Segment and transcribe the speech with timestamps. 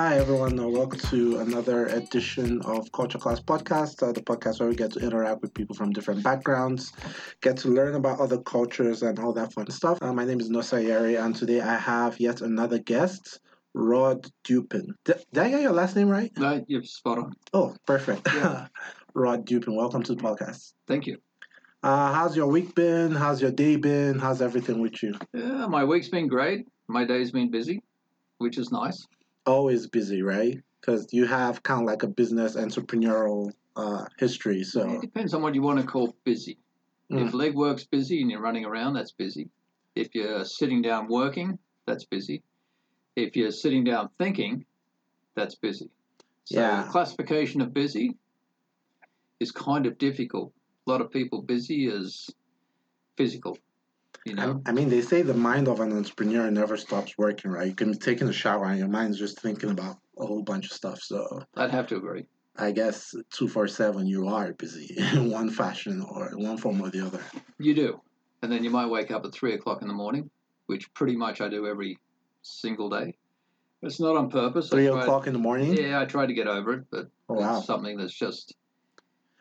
[0.00, 0.60] Hi, everyone.
[0.60, 4.92] Uh, welcome to another edition of Culture Class Podcast, uh, the podcast where we get
[4.92, 6.92] to interact with people from different backgrounds,
[7.40, 9.98] get to learn about other cultures and all that fun stuff.
[10.00, 13.40] Uh, my name is Nosa Yeri, and today I have yet another guest,
[13.74, 14.94] Rod Dupin.
[15.04, 16.30] Did, did I get your last name right?
[16.38, 17.32] No, you're spot on.
[17.52, 18.28] Oh, perfect.
[18.32, 18.68] Yeah.
[19.14, 20.74] Rod Dupin, welcome to the podcast.
[20.86, 21.18] Thank you.
[21.82, 23.16] Uh, how's your week been?
[23.16, 24.20] How's your day been?
[24.20, 25.14] How's everything with you?
[25.34, 26.68] Yeah, my week's been great.
[26.86, 27.82] My day's been busy,
[28.38, 29.04] which is nice.
[29.46, 30.60] Always busy, right?
[30.80, 34.62] Because you have kind of like a business entrepreneurial uh, history.
[34.64, 36.58] So, It depends on what you want to call busy.
[37.10, 37.26] Mm.
[37.26, 39.48] If legwork's busy and you're running around, that's busy.
[39.94, 42.42] If you're sitting down working, that's busy.
[43.16, 44.64] If you're sitting down thinking,
[45.34, 45.90] that's busy.
[46.44, 46.88] So Yeah.
[46.90, 48.16] classification of busy
[49.40, 50.52] is kind of difficult.
[50.86, 52.30] A lot of people busy is
[53.16, 53.58] physical.
[54.28, 54.62] You know?
[54.66, 57.68] I, mean, they say the mind of an entrepreneur never stops working, right?
[57.68, 60.66] You can be taking a shower and your mind's just thinking about a whole bunch
[60.66, 61.00] of stuff.
[61.00, 62.26] So, I'd have to agree.
[62.56, 67.22] I guess 247, you are busy in one fashion or one form or the other.
[67.58, 68.00] You do.
[68.42, 70.28] And then you might wake up at three o'clock in the morning,
[70.66, 71.96] which pretty much I do every
[72.42, 73.16] single day.
[73.80, 74.68] It's not on purpose.
[74.68, 75.74] Three try- o'clock in the morning?
[75.74, 77.58] Yeah, I try to get over it, but Oh, wow.
[77.58, 78.54] it's something that's just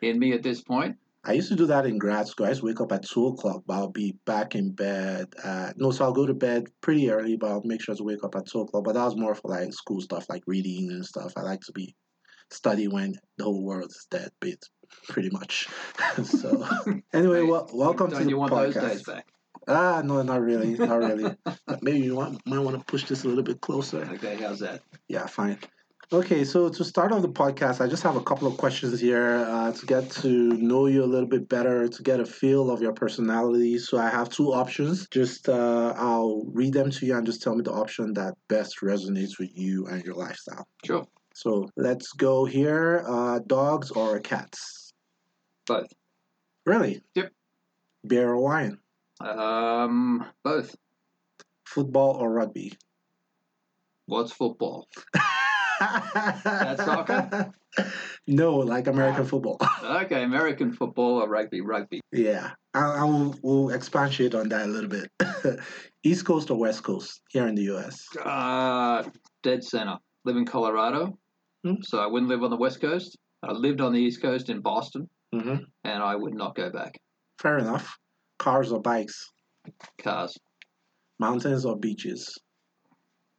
[0.02, 0.96] in me at this point.
[1.24, 2.46] I used to do that in grad school.
[2.46, 5.28] I used to wake up at 2 o'clock, but I'll be back in bed.
[5.44, 8.24] At, no, so I'll go to bed pretty early, but I'll make sure to wake
[8.24, 8.84] up at 2 o'clock.
[8.84, 11.34] But that was more for like school stuff, like reading and stuff.
[11.36, 11.96] I like to be
[12.50, 14.64] study when the whole world is dead, bit
[15.10, 15.68] pretty much.
[16.24, 16.66] so,
[17.14, 18.74] anyway, well, welcome Don't to the you want podcast.
[18.74, 19.28] those days back?
[19.68, 21.36] Ah, no, not really, not really.
[21.82, 24.08] Maybe you want, might want to push this a little bit closer.
[24.14, 24.82] Okay, how's that?
[25.10, 25.58] Yeah, fine.
[26.14, 29.46] Okay, so to start off the podcast, I just have a couple of questions here
[29.46, 32.82] uh, to get to know you a little bit better, to get a feel of
[32.82, 33.78] your personality.
[33.78, 35.06] So I have two options.
[35.10, 38.80] Just uh, I'll read them to you and just tell me the option that best
[38.82, 40.66] resonates with you and your lifestyle.
[40.86, 41.06] Sure.
[41.34, 43.04] So let's go here.
[43.06, 44.94] Uh, dogs or cats?
[45.66, 45.92] Both.
[46.66, 47.04] Really?
[47.16, 47.34] Yep.
[48.08, 48.78] Beer or wine?
[49.20, 50.74] Um, both.
[51.66, 52.72] Football or rugby?
[54.06, 54.88] What's football?
[56.78, 57.52] soccer?
[58.28, 59.58] No, like American football.
[59.84, 61.62] Okay, American football or rugby?
[61.62, 62.02] Rugby.
[62.12, 65.10] Yeah, I, I will we'll expatiate on that a little bit.
[66.04, 68.04] East Coast or West Coast here in the U.S.
[68.24, 69.04] Uh,
[69.44, 69.98] dead center.
[70.26, 71.18] Live in Colorado,
[71.64, 71.76] Hmm.
[71.84, 73.18] so I wouldn't live on the West Coast.
[73.44, 76.98] I lived on the East Coast in Boston, hmm and I would not go back.
[77.40, 77.96] Fair enough.
[78.40, 79.30] Cars or bikes,
[80.02, 80.36] Cars.
[81.20, 82.38] mountains or beaches.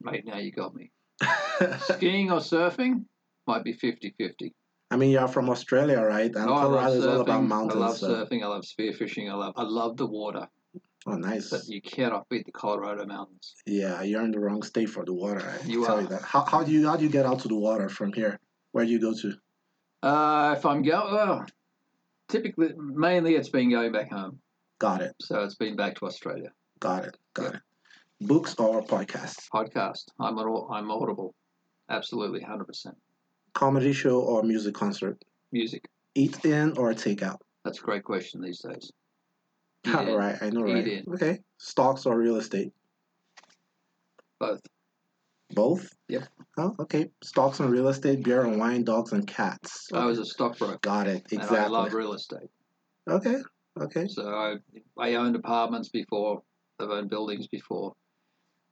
[0.01, 0.91] Right now you got me.
[1.81, 3.05] Skiing or surfing
[3.47, 4.53] might be 50 50.
[4.91, 6.33] I mean, you're from Australia, right?
[6.33, 7.75] And Oh, Colorado is all about mountains.
[7.75, 8.43] I love so- surfing.
[8.43, 9.29] I love spearfishing.
[9.29, 10.47] I love I love the water.
[11.07, 11.49] Oh, nice.
[11.49, 13.55] But you cannot beat the Colorado mountains.
[13.65, 15.41] Yeah, you're in the wrong state for the water.
[15.61, 16.01] I You tell are.
[16.01, 16.21] you that.
[16.23, 18.39] How, how do you how do you get out to the water from here?
[18.73, 19.33] Where do you go to?
[20.03, 21.45] Uh, if I'm going, well,
[22.27, 24.39] typically, mainly it's been going back home.
[24.79, 25.13] Got it.
[25.21, 26.51] So it's been back to Australia.
[26.79, 27.17] Got it.
[27.33, 27.61] Got it.
[28.21, 29.47] Books or podcasts?
[29.53, 30.05] Podcast.
[30.19, 31.33] I'm I'm audible.
[31.89, 32.87] Absolutely, 100%.
[33.53, 35.17] Comedy show or music concert?
[35.51, 35.87] Music.
[36.15, 37.41] Eat in or take out?
[37.63, 38.91] That's a great question these days.
[39.87, 40.15] Eat All in.
[40.15, 40.87] right, I know, Eat right?
[40.87, 41.13] in.
[41.13, 41.39] Okay.
[41.57, 42.73] Stocks or real estate?
[44.39, 44.61] Both.
[45.51, 45.89] Both?
[46.09, 46.27] Yep.
[46.57, 47.09] Oh, okay.
[47.23, 49.87] Stocks and real estate, beer and wine, dogs and cats.
[49.93, 50.77] I was a stockbroker.
[50.81, 51.23] Got it.
[51.31, 51.71] And I Exactly.
[51.73, 52.49] love real estate.
[53.09, 53.37] Okay.
[53.79, 54.07] Okay.
[54.09, 54.55] So I,
[54.97, 56.43] I owned apartments before.
[56.79, 57.93] I've owned buildings before.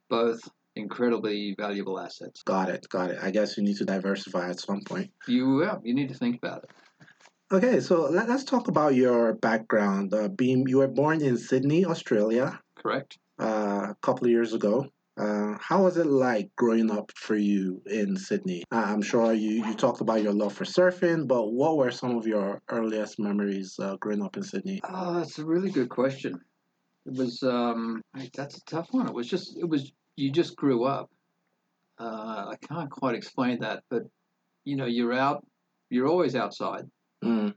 [0.08, 0.40] Both
[0.76, 2.42] incredibly valuable assets.
[2.42, 2.86] Got it.
[2.88, 3.18] Got it.
[3.20, 5.10] I guess you need to diversify at some point.
[5.26, 6.70] You yeah, you need to think about it.
[7.50, 10.12] Okay, so let, us talk about your background.
[10.12, 13.18] Uh, being you were born in Sydney, Australia, Correct.
[13.40, 14.86] uh, a couple of years ago.
[15.18, 18.64] Uh, how was it like growing up for you in Sydney?
[18.70, 22.16] Uh, I'm sure you, you talked about your love for surfing, but what were some
[22.16, 24.80] of your earliest memories uh, growing up in Sydney?
[24.84, 26.40] Oh, that's a really good question.
[27.08, 28.02] It was um,
[28.34, 29.08] that's a tough one.
[29.08, 31.10] It was just it was you just grew up.
[31.98, 34.02] Uh, I can't quite explain that, but
[34.66, 35.46] you know you're out.
[35.88, 36.84] You're always outside.
[37.24, 37.54] Mm,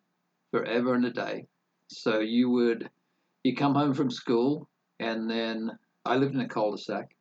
[0.52, 1.48] forever and a day.
[1.90, 2.90] So you would,
[3.44, 4.70] you come home from school,
[5.02, 5.72] and then
[6.06, 7.14] I lived in a cul-de-sac,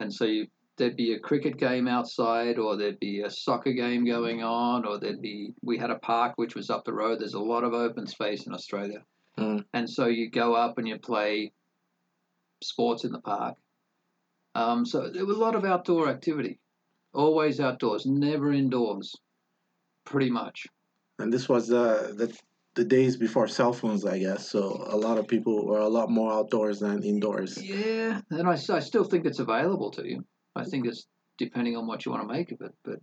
[0.00, 0.46] and so you,
[0.78, 4.98] there'd be a cricket game outside, or there'd be a soccer game going on, or
[4.98, 7.20] there'd be we had a park which was up the road.
[7.20, 9.04] There's a lot of open space in Australia,
[9.40, 9.64] Mm.
[9.72, 11.52] and so you go up and you play
[12.62, 13.56] sports in the park.
[14.54, 16.58] Um, so there was a lot of outdoor activity,
[17.14, 19.14] always outdoors, never indoors,
[20.04, 20.66] pretty much.
[21.18, 22.36] and this was uh, the
[22.74, 24.48] the days before cell phones, I guess.
[24.48, 27.60] So a lot of people were a lot more outdoors than indoors.
[27.62, 30.24] Yeah, and I, I still think it's available to you.
[30.54, 31.06] I think it's
[31.38, 32.74] depending on what you want to make of it.
[32.84, 33.00] But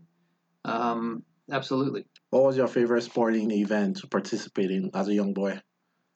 [0.64, 2.06] um, absolutely.
[2.30, 5.62] What was your favorite sporting event to participate in as a young boy?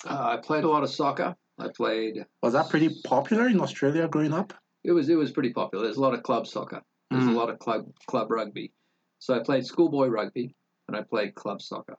[0.08, 1.36] Uh, I played a lot of soccer.
[1.60, 2.26] I played.
[2.42, 4.54] Was that pretty popular in Australia growing up?
[4.84, 5.84] It was it was pretty popular.
[5.86, 6.82] There's a lot of club soccer.
[7.12, 7.34] There's Mm.
[7.36, 8.72] a lot of club club rugby.
[9.20, 10.56] So I played schoolboy rugby
[10.88, 11.96] and I played club soccer.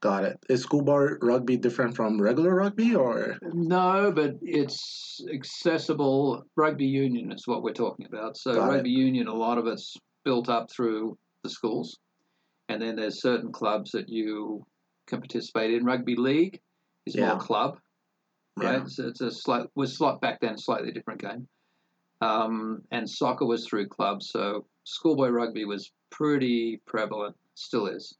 [0.00, 0.38] Got it.
[0.48, 6.44] Is schoolboy rugby different from regular rugby, or No, but it's accessible.
[6.56, 8.36] Rugby union is what we're talking about.
[8.36, 8.74] So Got it.
[8.76, 11.98] rugby union, a lot of it's built up through the schools,
[12.68, 14.64] and then there's certain clubs that you
[15.06, 15.84] can participate in.
[15.84, 16.60] Rugby league
[17.10, 17.28] is Yeah.
[17.32, 17.78] more club,
[18.56, 18.80] right?
[18.80, 18.86] Yeah.
[18.86, 21.48] So it's a slight was slight back then, slightly different game.
[22.20, 24.30] Um, and soccer was through clubs.
[24.30, 28.16] So schoolboy rugby was pretty prevalent, still is.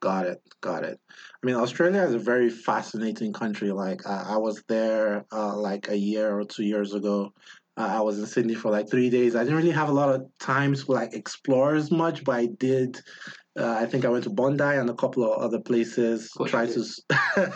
[0.00, 0.42] Got it.
[0.60, 1.00] Got it.
[1.10, 3.72] I mean, Australia is a very fascinating country.
[3.72, 7.32] Like, uh, I was there uh, like a year or two years ago.
[7.78, 9.36] Uh, I was in Sydney for like three days.
[9.36, 12.46] I didn't really have a lot of time to like explore as much, but I
[12.46, 13.00] did.
[13.58, 16.30] Uh, I think I went to Bondi and a couple of other places.
[16.46, 16.84] Try to,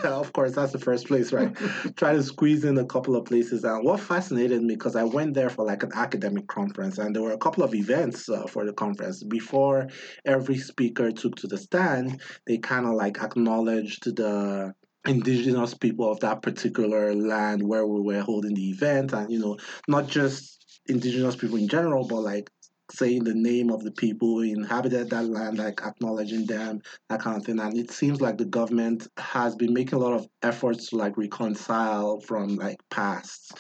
[0.04, 1.54] of course, that's the first place, right?
[1.96, 3.64] Try to squeeze in a couple of places.
[3.64, 7.22] And what fascinated me because I went there for like an academic conference, and there
[7.22, 9.22] were a couple of events uh, for the conference.
[9.22, 9.88] Before
[10.24, 14.72] every speaker took to the stand, they kind of like acknowledged the
[15.06, 19.58] indigenous people of that particular land where we were holding the event, and you know,
[19.86, 22.50] not just indigenous people in general, but like
[22.92, 27.36] saying the name of the people who inhabited that land, like acknowledging them, that kind
[27.36, 27.58] of thing.
[27.58, 31.16] And it seems like the government has been making a lot of efforts to like
[31.16, 33.52] reconcile from like past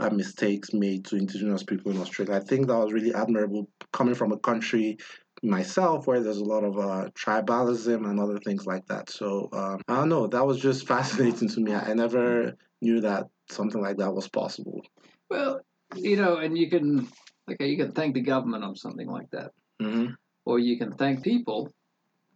[0.00, 2.36] uh, mistakes made to indigenous people in Australia.
[2.36, 4.98] I think that was really admirable coming from a country
[5.42, 9.10] myself where there's a lot of uh, tribalism and other things like that.
[9.10, 10.26] So um, I don't know.
[10.26, 11.74] That was just fascinating to me.
[11.74, 14.82] I never knew that something like that was possible.
[15.30, 15.60] Well,
[15.94, 17.08] you know, and you can
[17.52, 19.52] okay, you can thank the government on something like that.
[19.80, 20.06] hmm
[20.44, 21.70] or you can thank people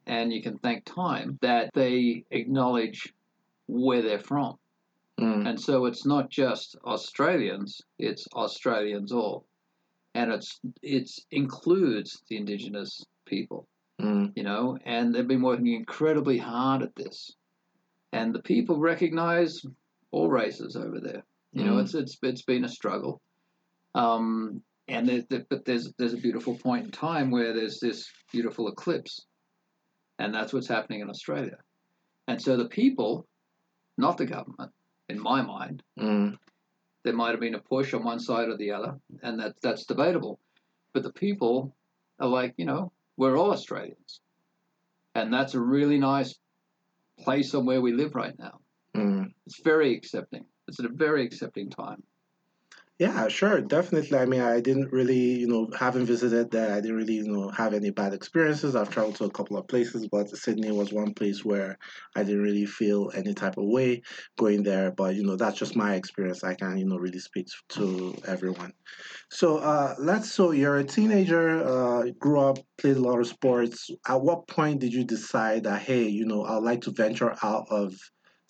[0.06, 3.14] and you can thank time that they acknowledge
[3.68, 4.58] where they're from.
[5.18, 9.46] mm And so it's not just Australians, it's Australians all.
[10.14, 13.66] And it's it's includes the indigenous people,
[14.00, 17.34] mm you know, and they've been working incredibly hard at this.
[18.12, 19.52] And the people recognize
[20.10, 21.22] all races over there.
[21.54, 21.82] You know, Mm.
[21.82, 23.22] it's it's it's been a struggle.
[23.94, 28.10] Um, and there, there, but there's there's a beautiful point in time where there's this
[28.32, 29.24] beautiful eclipse,
[30.18, 31.56] and that's what's happening in Australia.
[32.28, 33.26] And so the people,
[33.98, 34.72] not the government,
[35.08, 36.38] in my mind, mm
[37.04, 39.86] there might have been a push on one side or the other, and that that's
[39.86, 40.38] debatable.
[40.94, 41.74] But the people
[42.20, 44.20] are like, you know, we're all Australians,
[45.14, 46.38] and that's a really nice
[47.18, 48.60] place on where we live right now.
[48.96, 50.44] mm It's very accepting.
[50.68, 52.02] It's at a very accepting time.
[52.98, 54.16] Yeah, sure, definitely.
[54.18, 57.48] I mean, I didn't really, you know, having visited there, I didn't really, you know,
[57.50, 58.76] have any bad experiences.
[58.76, 61.78] I've traveled to a couple of places, but Sydney was one place where
[62.14, 64.02] I didn't really feel any type of way
[64.38, 64.92] going there.
[64.92, 66.44] But, you know, that's just my experience.
[66.44, 68.72] I can't, you know, really speak to everyone.
[69.30, 73.90] So, uh, let's, so you're a teenager, uh, grew up, played a lot of sports.
[74.08, 77.66] At what point did you decide that, hey, you know, I'd like to venture out
[77.70, 77.94] of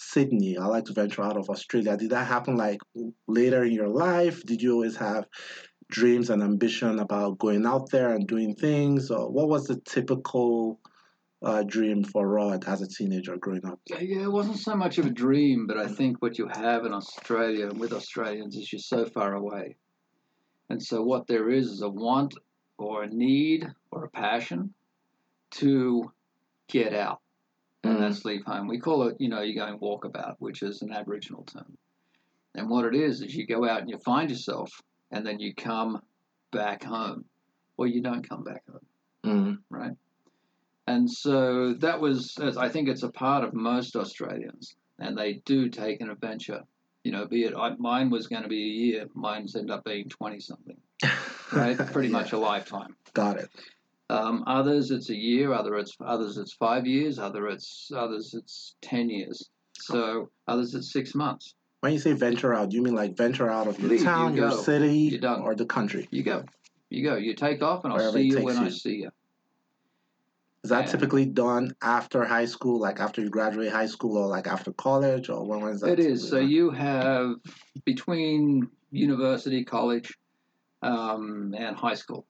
[0.03, 0.59] Sydney.
[0.59, 1.97] I like to venture out of Australia.
[1.97, 2.81] Did that happen like
[3.27, 4.45] later in your life?
[4.45, 5.27] Did you always have
[5.91, 9.11] dreams and ambition about going out there and doing things?
[9.11, 10.81] Or what was the typical
[11.43, 13.81] uh, dream for Rod as a teenager growing up?
[13.87, 16.93] Yeah, it wasn't so much of a dream, but I think what you have in
[16.93, 19.77] Australia and with Australians is you're so far away.
[20.71, 22.35] And so what there is is a want
[22.79, 24.75] or a need or a passion
[25.53, 26.13] to
[26.69, 27.22] get out.
[27.85, 28.01] And Mm.
[28.01, 28.69] that's leave home.
[28.69, 31.77] We call it, you know, you're going walkabout, which is an Aboriginal term.
[32.55, 34.71] And what it is, is you go out and you find yourself,
[35.11, 36.03] and then you come
[36.53, 37.25] back home,
[37.77, 38.87] or you don't come back home
[39.25, 39.93] Mm, right?
[40.89, 45.35] And so that was, as I think it's a part of most Australians, and they
[45.45, 46.63] do take an adventure.
[47.05, 49.85] You know, be it I, mine was going to be a year, mine's end up
[49.85, 50.77] being twenty something,
[51.53, 51.77] right?
[51.93, 52.97] Pretty Yeah, much a lifetime.
[53.15, 53.49] got it.
[54.13, 58.77] Um, others it's a year, other it's others it's five years, other it's others it's
[58.83, 59.49] ten years.
[59.79, 61.55] So others it's six months.
[61.81, 64.37] When you say venture out, you mean like venture out of your Leave, you town,
[64.37, 66.09] your city, or the country?
[66.11, 66.45] You go,
[66.91, 69.11] you go, you take off, and I'll Wherever see you when I see you.
[70.63, 70.93] Is that Yeah.
[70.93, 75.31] typically done after high school, like after you graduate high school, or like after college,
[75.31, 75.99] or when was that?
[75.99, 76.29] It is.
[76.29, 77.37] So typically you have
[77.87, 80.13] between university, college,
[80.83, 82.27] um, and high school,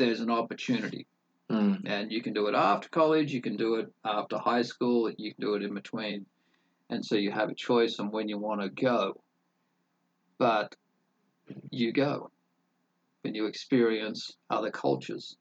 [0.00, 1.06] there's an opportunity.
[1.48, 1.82] done?
[1.86, 5.34] And you can do it after college, you can do it after high school, you
[5.34, 6.26] can do it in between.
[6.90, 9.20] And so you have a choice on when you want to go.
[10.38, 10.74] But
[11.70, 12.30] you go.
[13.22, 15.36] when you experience other cultures.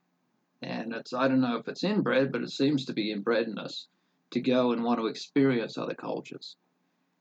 [0.62, 3.58] And it's I don't know if it's inbred, but it seems to be inbred in
[3.58, 3.88] us
[4.32, 6.58] to go and want to experience other cultures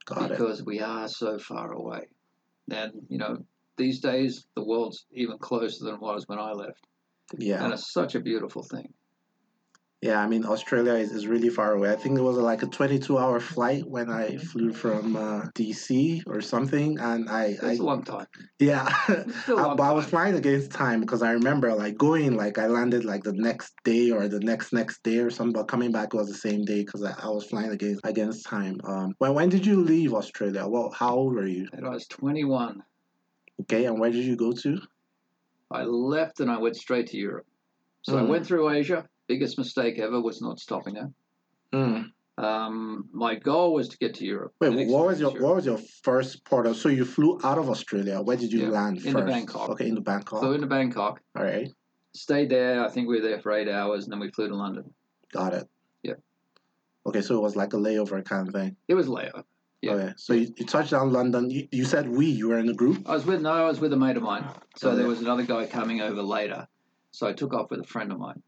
[0.05, 0.29] Got it.
[0.31, 2.07] because we are so far away.
[2.71, 3.37] And you know,
[3.77, 6.85] these days the world's even closer than it was when I left,
[7.37, 7.63] Yeah.
[7.63, 8.93] and it's such a beautiful thing.
[10.01, 11.91] Yeah, I mean Australia is, is really far away.
[11.91, 16.21] I think it was like a 22 hour flight when I flew from uh, DC
[16.25, 18.25] or something, and I, I It's a long time.
[18.59, 21.73] yeah, It's still a I- long but I was flying against time because I remember
[21.75, 25.29] like going like I landed like the next day or the next next day or
[25.29, 28.45] something, but coming back was the same day because I, I was flying against against
[28.45, 28.79] time.
[28.85, 30.65] Um, when when did you leave Australia?
[30.65, 31.67] Well, how old were you?
[31.75, 32.81] I was 21.
[33.63, 34.79] Okay, and where did you go to?
[35.71, 37.45] I left and I went straight to Europe.
[38.01, 38.27] So I Mm.
[38.29, 39.07] went through Asia.
[39.27, 41.11] Biggest mistake ever was not stopping there.
[41.73, 42.11] Mm.
[42.37, 44.53] Um, my goal was to get to Europe.
[44.61, 46.77] Wait, what was your experience what was your first port of?
[46.77, 48.21] So you flew out of Australia.
[48.21, 49.13] Where did you Yeah, land first?
[49.25, 49.69] Bangkok.
[49.71, 50.31] Okay, into Bangkok.
[50.41, 50.45] Europe.
[50.45, 51.69] Flew into Bangkok, All right,
[52.15, 52.83] stayed there.
[52.83, 54.93] I think we were there for eight hours, and then we flew to London.
[55.33, 55.69] got it.
[56.01, 56.13] Yeah.
[57.05, 58.75] Okay, so it was like a layover kind of thing.
[58.87, 59.43] It was layover.
[59.81, 59.91] Yeah.
[59.93, 61.49] Okay, so you, you touched down London.
[61.49, 62.25] You, you said we.
[62.25, 63.07] You were in a group.
[63.07, 64.45] I was with no, I was with a mate of mine.
[64.75, 65.07] So Oh, there yeah.
[65.09, 66.67] was another guy coming over later.
[67.11, 68.41] So I took off with a friend of mine.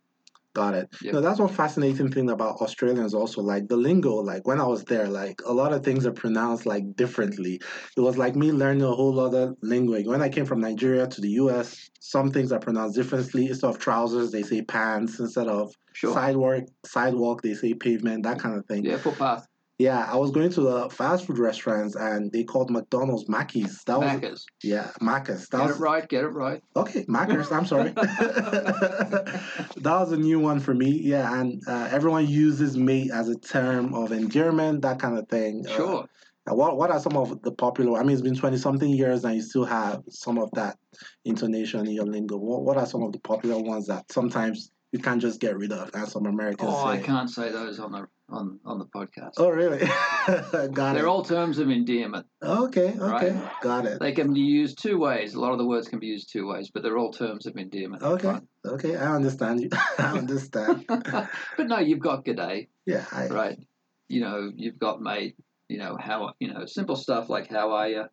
[0.53, 0.89] Got it.
[1.01, 1.13] Yeah.
[1.13, 3.41] No, that's one fascinating thing about Australians also.
[3.41, 6.65] Like the lingo, like when I was there, like a lot of things are pronounced
[6.65, 7.61] like differently.
[7.95, 10.07] It was like me learning a whole other language.
[10.07, 13.47] When I came from Nigeria to the US, some things are pronounced differently.
[13.47, 15.21] Instead of trousers, they say pants.
[15.21, 16.13] Instead of Sure.
[16.13, 18.83] sidewalk, sidewalk, they say pavement, that kind of thing.
[18.83, 19.47] Yeah, footpath.
[19.81, 23.83] Yeah, I was going to the fast food restaurants and they called McDonald's Mackey's.
[23.85, 24.45] That was Macca's.
[24.63, 25.47] yeah, Macca's.
[25.49, 26.61] That Get was it right, get it right.
[26.75, 27.51] Okay, Mackers.
[27.51, 27.89] I'm sorry.
[27.95, 29.41] that
[29.85, 30.91] was a new one for me.
[30.91, 35.65] Yeah, and uh, everyone uses mate as a term of endearment, that kind of thing.
[35.67, 36.05] Uh, Sure.
[36.49, 37.99] uh, what What are some of the popular?
[37.99, 40.77] I mean, it's been twenty something years, and you still have some of that
[41.25, 42.37] intonation in your lingo.
[42.37, 45.71] What What are some of the popular ones that sometimes you can't just get rid
[45.71, 49.33] of, and some Americans Oh, I can't say those on the on, on the podcast.
[49.37, 49.79] Oh, really?
[50.73, 51.09] Got They're it.
[51.09, 52.25] all terms of endearment.
[52.41, 53.51] Okay, okay, Right.
[53.61, 53.99] got it.
[53.99, 55.33] They can be used two ways.
[55.33, 57.55] A lot of the words can be used two ways, but they're all terms of
[57.57, 58.01] endearment.
[58.03, 59.69] Okay, okay, I understand you.
[59.99, 60.85] I understand.
[60.87, 61.29] but
[61.67, 63.59] no, you've got g'day, Yeah, I, right?
[64.07, 65.35] You know, you've got mate.
[65.69, 68.05] You know how you know simple stuff like how are you.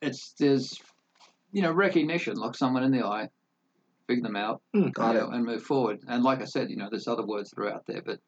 [0.00, 0.80] It's there's
[1.52, 2.34] you know recognition.
[2.36, 3.28] Look someone in the eye,
[4.06, 5.28] figure them out, mm, got you it.
[5.34, 6.00] and move forward.
[6.06, 8.18] And like I said, you know, there's other words that are out there, but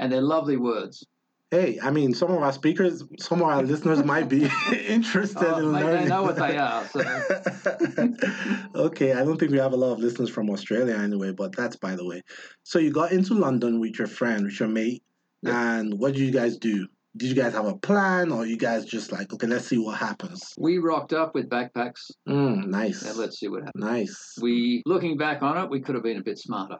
[0.00, 1.06] and they're lovely words.
[1.52, 4.48] Hey, I mean, some of our speakers, some of our listeners might be
[4.88, 6.02] interested Uh, in mate, learning.
[6.04, 6.84] they know what they are.
[6.86, 7.00] So
[8.74, 11.76] okay, I don't think we have a lot of listeners from Australia anyway, but that's
[11.76, 12.22] by the way.
[12.62, 15.02] So you got into London with your friend, with your mate,
[15.42, 15.72] Yeah.
[15.74, 16.86] and what did you guys do?
[17.16, 19.98] Did you guys have a plan, or you guys just like, okay, let's see what
[19.98, 20.54] happens?
[20.56, 23.84] we rocked up with backpacks Mm, nice, and let's see what happens.
[23.84, 24.38] nice.
[24.40, 26.78] We looking back on it, we could have been a bit smarter.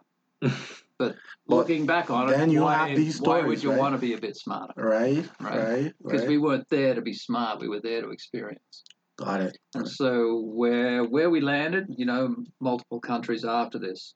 [1.01, 1.17] But
[1.49, 3.79] looking back on it, then you why, have these why would stories, you right?
[3.79, 4.75] want to be a bit smarter?
[4.77, 5.59] Right, Right.
[5.59, 6.29] right, Because right.
[6.29, 8.85] we weren't there to be smart; we were there to experience.
[9.17, 9.57] Got it.
[9.75, 14.15] And so where where we landed, you know, multiple countries after this,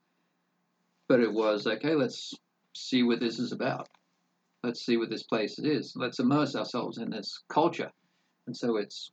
[1.09, 1.95] but it was okay.
[1.95, 2.35] Let's
[2.75, 3.89] see what this is about.
[4.63, 5.95] Let's see what this place is.
[5.97, 7.91] Let's immerse ourselves in this culture.
[8.47, 9.11] And so it's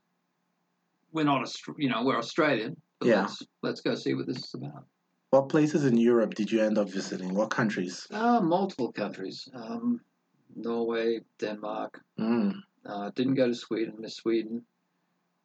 [1.14, 3.22] we're not Aust- you know we're Australian, but Yeah.
[3.22, 4.86] let's let's go see what this is about.
[5.32, 7.34] What places in Europe did you end up visiting?
[7.34, 8.06] What countries?
[8.12, 9.48] Uh, multiple countries.
[9.54, 10.02] Um,
[10.56, 12.02] Norway, Denmark.
[12.20, 14.66] Mm, Uh, didn't go to Sweden, missed Sweden.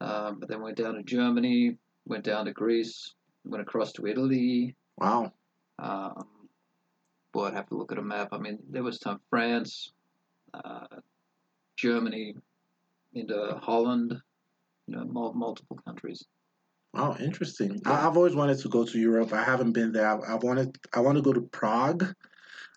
[0.00, 3.14] Um, but then went down to Germany, went down to Greece,
[3.44, 4.74] went across to Italy.
[4.98, 5.32] wow.
[5.78, 6.26] Um,
[7.32, 8.28] boy, I'd have to look at a map.
[8.32, 9.92] I mean, there was time France,
[10.52, 11.00] uh,
[11.76, 12.34] Germany,
[13.14, 14.20] into Holland,
[14.88, 16.24] you know, multiple countries.
[16.96, 17.80] Oh, interesting.
[17.84, 19.32] I, I've always wanted to go to Europe.
[19.32, 20.08] I haven't been there.
[20.08, 20.76] I, I wanted.
[20.94, 22.04] I want to go to Prague.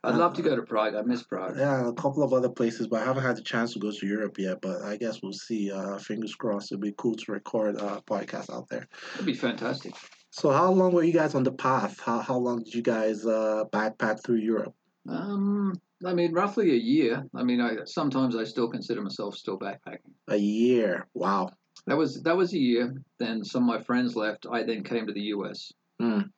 [0.04, 0.96] I'd Uh, love to go to Prague.
[0.96, 1.58] I miss Prague.
[1.58, 4.06] Yeah, a couple of other places, but I haven't had the chance to go to
[4.06, 4.62] Europe yet.
[4.62, 5.72] But I guess we'll see.
[5.72, 6.72] Uh, fingers crossed.
[6.72, 8.88] It'd be cool to record a podcast out there.
[9.16, 9.94] It'd be fantastic.
[10.32, 12.00] So, how long were you guys on the path?
[12.00, 14.74] How how long did you guys uh, backpack through Europe?
[15.08, 15.74] Um,
[16.06, 17.26] I mean, roughly a year.
[17.36, 20.14] I mean, I sometimes I still consider myself still backpacking.
[20.28, 21.08] A year.
[21.14, 21.50] Wow.
[21.88, 22.94] That was that was a year.
[23.18, 24.46] Then some of my friends left.
[24.52, 25.72] I then came to the U.S.
[26.02, 26.30] Mm.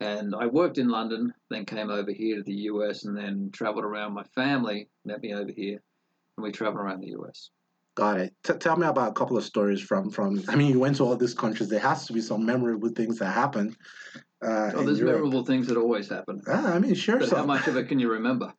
[0.00, 1.32] and I worked in London.
[1.50, 3.04] Then came over here to the U.S.
[3.04, 4.12] and then traveled around.
[4.14, 5.80] My family met me over here,
[6.36, 7.50] and we traveled around the U.S.
[7.94, 8.34] Got it.
[8.44, 10.42] T- tell me about a couple of stories from from.
[10.48, 11.68] I mean, you went to all these countries.
[11.70, 13.76] There has to be some memorable things that happened.
[14.44, 15.14] Uh, Oh, there's Europe.
[15.14, 16.42] memorable things that always happen.
[16.46, 17.18] Ah, I mean, sure.
[17.18, 17.38] But some.
[17.38, 18.52] how much of it can you remember?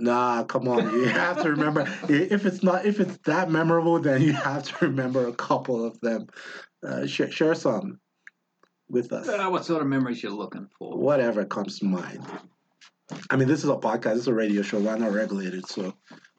[0.00, 0.82] Nah, come on.
[0.94, 4.86] You have to remember if it's not if it's that memorable, then you have to
[4.86, 6.26] remember a couple of them.
[6.82, 8.00] Uh, share, share some.
[8.90, 9.28] with us.
[9.28, 10.96] Uh, what sort of memories you're looking for?
[10.98, 12.24] Whatever comes to mind.
[13.30, 14.14] I mean, this is a podcast.
[14.14, 14.78] This is a radio show.
[14.80, 15.94] We're not regulated, so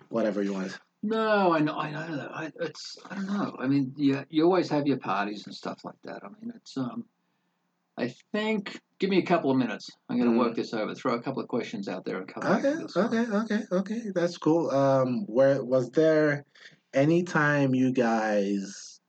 [0.10, 0.77] whatever you want.
[1.03, 2.30] No, I know, I know that.
[2.32, 3.56] I, it's, I don't know.
[3.60, 6.22] I mean, you, you always have your parties and stuff like that.
[6.24, 7.06] I mean, it's, um,
[7.98, 9.89] I think, give me a couple of minutes.
[10.10, 12.41] I'm going to work this over, throw a couple of questions out there and come
[12.43, 12.96] back Okay, to this.
[12.96, 13.05] one.
[13.08, 14.01] okay, okay, okay.
[14.13, 14.70] That's cool.
[14.70, 16.46] Um, where was there
[16.93, 19.00] any time you guys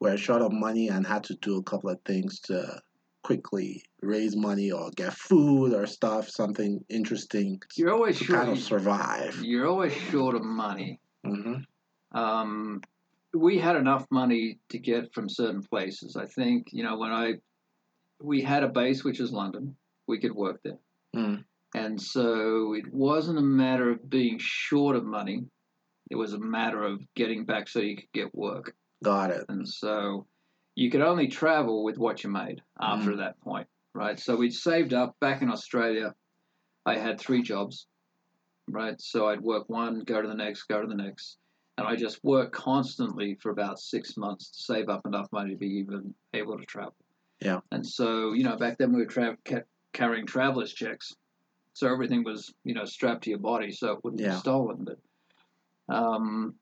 [0.00, 2.80] were short of money and had to do a couple of things to
[3.22, 8.38] quickly raise money or get food or stuff, something interesting You're always to short.
[8.40, 9.38] kind of survive?
[9.44, 10.98] You're always short of money.
[11.26, 12.18] Mm-hmm.
[12.18, 12.80] Um,
[13.34, 16.16] we had enough money to get from certain places.
[16.16, 17.34] I think you know when I
[18.22, 19.76] we had a base which is London.
[20.06, 20.78] We could work there,
[21.14, 21.44] Mm.
[21.74, 25.44] and so it wasn't a matter of being short of money.
[26.10, 29.44] It was a matter of getting back so you could get work, Got it.
[29.48, 30.26] and so
[30.74, 34.18] you could only travel with what you made after that point, right?
[34.18, 36.14] So we'd saved up back in Australia.
[36.84, 37.86] I had three jobs,
[38.68, 39.00] right?
[39.00, 41.38] So I'd work one, go to the next, go to the next.
[41.78, 45.56] And I just worked constantly for about six months to save up enough money to
[45.56, 46.94] be even able to travel.
[47.44, 47.60] Yeah.
[47.70, 51.14] And so, you know, back then we were tra- ca- carrying traveler's checks.
[51.74, 54.34] So everything was, you know, strapped to your body so it wouldn't Yeah.
[54.34, 54.86] be stolen.
[54.86, 56.54] But um,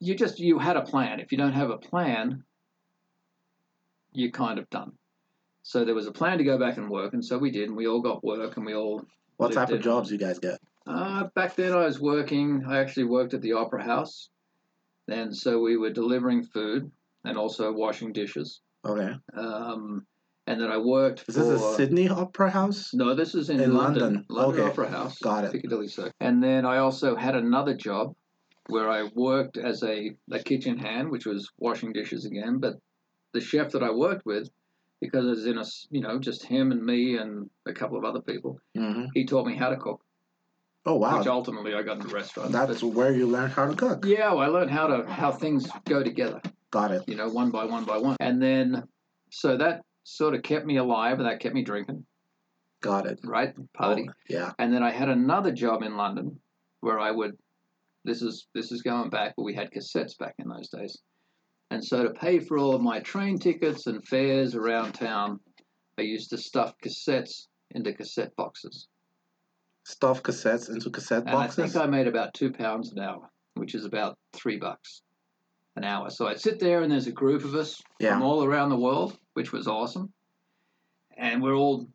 [0.00, 1.20] you just, you had a plan.
[1.20, 2.42] If you don't have a plan,
[4.12, 4.92] you're kind of done.
[5.62, 7.14] So there was a plan to go back and work.
[7.14, 7.68] And so we did.
[7.68, 9.04] And we all got work and we all
[9.36, 10.58] What type of jobs you guys get?
[10.86, 12.64] uh, back then, I was working.
[12.68, 14.28] I actually worked at the Opera House,
[15.08, 16.90] and so we were delivering food
[17.24, 18.60] and also washing dishes.
[18.84, 19.14] Okay.
[19.36, 20.06] Um,
[20.46, 21.42] and then I worked Is for.
[21.44, 22.92] this a Sydney Opera House?
[22.92, 24.02] no, this is in, In London.
[24.02, 24.26] London.
[24.28, 24.70] London Okay.
[24.70, 25.18] Opera House.
[25.18, 25.52] Got it.
[25.52, 26.12] Piccadilly Circus.
[26.20, 28.14] And then I also had another job
[28.68, 32.58] where I worked as a, a kitchen hand, which was washing dishes again.
[32.58, 32.74] But
[33.32, 34.48] the chef that I worked with,
[35.00, 38.04] because it was in a, you know, just him and me and a couple of
[38.04, 40.02] other people, hmm he taught me how to cook,
[40.86, 42.52] Oh wow, which ultimately I got into restaurants.
[42.52, 44.04] that's But- where you learned how to cook.
[44.06, 46.40] Yeah, well, I learned how to how things go together,
[46.74, 47.04] Got it.
[47.06, 48.16] you know, one by one by one.
[48.18, 48.82] And then
[49.30, 52.04] so that sort of kept me alive and that kept me drinking,
[52.82, 53.20] Got it.
[53.22, 53.54] right?
[53.74, 54.08] Party.
[54.10, 54.50] Oh, yeah.
[54.58, 56.40] And then I had another job in London
[56.80, 57.38] where I would
[58.04, 60.98] this is this is going back, but we had cassettes back in those days.
[61.70, 65.38] And so to pay for all of my train tickets and fares around town,
[65.96, 68.88] I used to stuff cassettes into cassette boxes.
[69.84, 71.58] Stuff cassettes into cassette And boxes.
[71.60, 75.02] I think I made about two pounds an hour, which is about three bucks
[75.76, 76.10] an hour.
[76.10, 78.12] So I'd sit there and there's a group of us Yeah.
[78.12, 80.12] from all around the world, which was awesome.
[81.16, 81.88] And we're all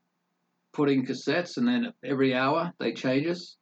[0.73, 3.55] putting cassettes and then every hour they change us.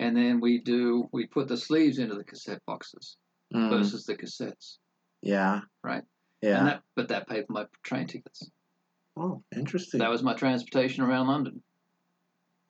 [0.00, 3.16] And then we do we put the sleeves into the cassette boxes
[3.54, 4.76] Mm, versus the cassettes.
[5.22, 5.60] yeah.
[5.82, 6.02] Right.
[6.42, 6.58] Yeah.
[6.58, 8.48] And that but that paid for my train tickets.
[9.16, 9.98] oh, interesting.
[10.00, 11.62] That was my transportation around London.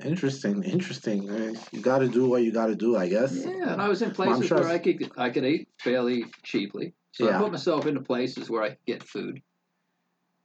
[0.04, 0.62] Interesting.
[0.62, 1.28] Interesting.
[1.28, 3.34] Uh, You got to do what you got to do, I guess.
[3.34, 6.94] Yeah, and I was in places sure where I could I could eat fairly cheaply.
[7.12, 7.37] So Yeah.
[7.38, 9.42] I put myself into places where I could get food,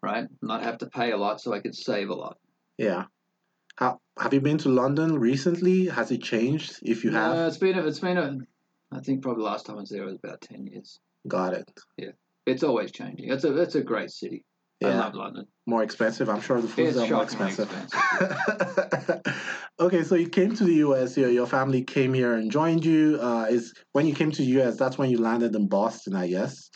[0.01, 0.27] right?
[0.41, 2.37] Not have to pay a lot, so I could save a lot.
[2.77, 3.05] Yeah.
[3.75, 5.85] How have you been to London recently?
[5.87, 6.79] Has it changed?
[6.81, 8.37] If you have, Uh, it's been a, it's been a,
[8.91, 10.99] I think probably last time I was there was about ten years.
[11.27, 11.69] got it.
[11.97, 12.11] Yeah,
[12.47, 13.29] it's always changing.
[13.31, 14.43] It's a it's a great city.
[14.81, 14.99] I Yeah.
[14.99, 15.47] love London.
[15.65, 16.29] More expensive.
[16.29, 17.71] I'm sure the foods It's are more expensive.
[17.71, 19.21] expensive.
[19.79, 21.15] okay, so you came to the US.
[21.15, 23.17] Your your family came here and joined you.
[23.21, 24.77] Uh, is when you came to the US.
[24.77, 26.69] That's when you landed in Boston, I guess.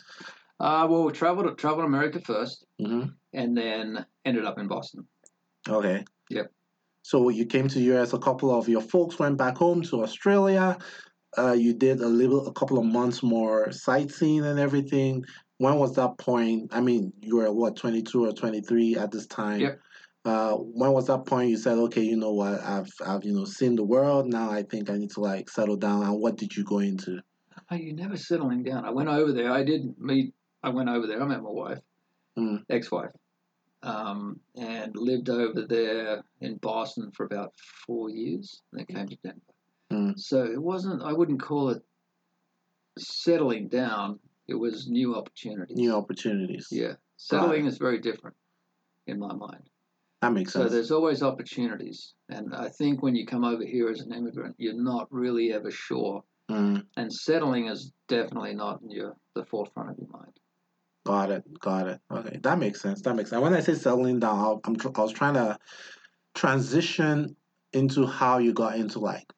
[0.60, 5.06] Uh, well, we traveled traveled America first, hmm and then ended up in Boston.
[5.68, 6.04] Okay.
[6.30, 6.50] Yep.
[7.02, 8.14] So you came to the US.
[8.14, 10.78] A couple of your folks went back home to Australia.
[11.36, 15.24] Uh, you did a little, a couple of months more sightseeing and everything.
[15.58, 16.70] When was that point?
[16.72, 19.60] I mean, you were what, twenty two or twenty three at this time.
[19.60, 19.80] Yep.
[20.24, 23.44] Uh, when was that point you said, okay, you know what, I've, I've, you know,
[23.44, 24.26] seen the world.
[24.26, 26.02] Now I think I need to like settle down.
[26.02, 27.20] And what did you go into?
[27.70, 28.84] Oh, you never settling down.
[28.84, 29.50] I went over there.
[29.50, 30.34] I did meet.
[30.62, 31.22] I went over there.
[31.22, 31.78] I met my wife,
[32.36, 32.62] Mm.
[32.68, 33.12] ex-wife,
[33.82, 37.52] um, and lived over there in Boston for about
[37.86, 38.62] four years.
[38.72, 39.40] And then came to Denver.
[39.92, 40.18] Mm.
[40.18, 41.02] So it wasn't.
[41.02, 41.82] I wouldn't call it
[42.98, 44.18] settling down.
[44.48, 45.76] It was new opportunities.
[45.76, 46.68] New opportunities.
[46.70, 48.34] Yeah, settling is very different
[49.06, 49.68] in my mind.
[50.22, 50.64] That makes sense.
[50.64, 54.56] So there's always opportunities, and I think when you come over here as an immigrant,
[54.58, 56.24] you're not really ever sure.
[56.50, 56.86] Mm.
[56.96, 60.32] And settling is definitely not in your the forefront of your mind.
[61.04, 61.60] Got it.
[61.60, 62.00] Got it.
[62.10, 63.02] Okay, that makes sense.
[63.02, 63.36] That makes sense.
[63.36, 65.58] And when I say settling down, I'll- I'm I was trying to
[66.34, 67.36] transition
[67.72, 69.30] into how you got into like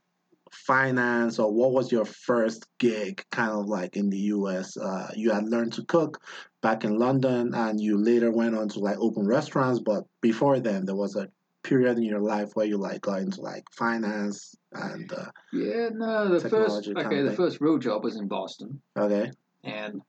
[0.50, 4.76] finance or what was your first gig kind of like in the US?
[4.76, 6.20] Uh, you had learned to cook
[6.60, 10.84] back in London and you later went on to like open restaurants, but before then
[10.84, 11.28] there was a
[11.62, 16.38] period in your life where you like got into like finance and uh, Yeah, no,
[16.38, 19.30] the first okay, the first real job was in Boston, okay.
[19.64, 20.00] and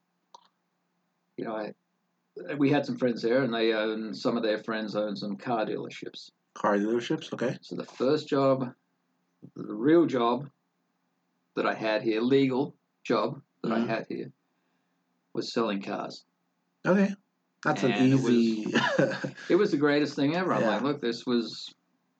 [1.36, 1.72] you know, I
[2.56, 5.66] we had some friends there, and they owned some of their friends owned some car
[5.66, 6.30] dealerships.
[6.54, 7.58] Car dealerships, okay.
[7.60, 8.72] So the first job,
[9.56, 10.48] the real job
[11.56, 12.74] that I had here, legal
[13.04, 13.84] job that Mhm.
[13.84, 14.32] I had here,
[15.34, 16.24] was selling cars.
[16.86, 17.14] Okay.
[17.64, 18.72] That's an And it was- easy
[19.48, 20.52] It was the greatest thing ever.
[20.52, 20.68] I'm Yeah.
[20.70, 21.72] like, look, this was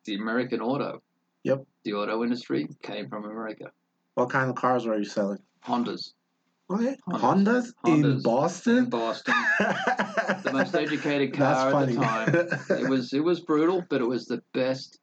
[0.04, 1.02] the American auto.
[1.44, 1.66] Yep.
[1.84, 3.72] The auto industry came from America.
[4.14, 5.38] What kind of cars were you selling?
[5.64, 6.12] Hondas.
[6.70, 6.96] Okay.
[7.08, 7.20] Hondas.
[7.20, 8.14] Hondas, in Hondas.
[8.16, 8.84] In Boston?
[8.88, 9.34] Boston.
[10.44, 12.34] the most educated car at the time.
[12.78, 15.00] It was it was brutal, but it was the best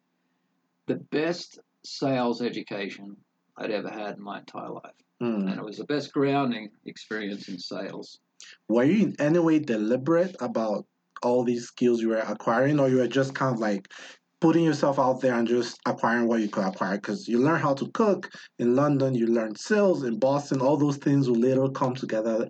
[0.87, 3.15] the best sales education
[3.57, 4.93] I'd ever had in my entire life.
[5.19, 5.47] Hmm.
[5.47, 8.19] And it was the best grounding experience in sales.
[8.67, 10.85] Were you in any way deliberate about
[11.23, 13.91] all these skills you were acquiring, or you were just kind of like
[14.39, 16.95] putting yourself out there and just acquiring what you could acquire?
[16.95, 20.61] Because you learn how to cook in London, you learn sales in Boston.
[20.61, 22.49] All those things will later come together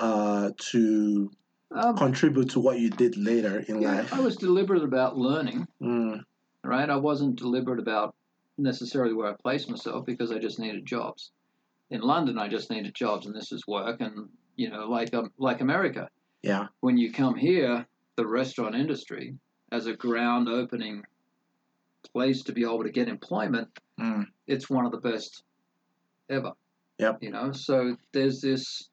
[0.00, 1.30] uh, to
[1.72, 4.12] Um, contribute to what you did later in yeah, life.
[4.12, 6.24] I was deliberate about learning, Mm,
[6.64, 6.90] right?
[6.90, 8.16] I wasn't deliberate about
[8.62, 11.30] necessarily where I placed myself because I just needed jobs.
[11.90, 14.00] In London, I just needed jobs, and this is work.
[14.00, 16.08] And you know, like um, like America,
[16.42, 16.68] yeah.
[16.80, 19.34] when you come here, the restaurant industry
[19.72, 21.04] as a ground opening
[22.12, 23.68] place to be able to get employment,
[24.00, 25.42] Mm, it's one of the best
[26.30, 26.52] ever.
[26.98, 27.18] Yep.
[27.20, 28.88] You know, so there's this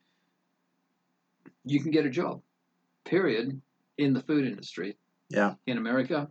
[1.66, 2.42] you can get a job,
[3.06, 3.62] period,
[3.98, 4.98] in the food industry.
[5.30, 5.56] Yeah.
[5.66, 6.30] In America,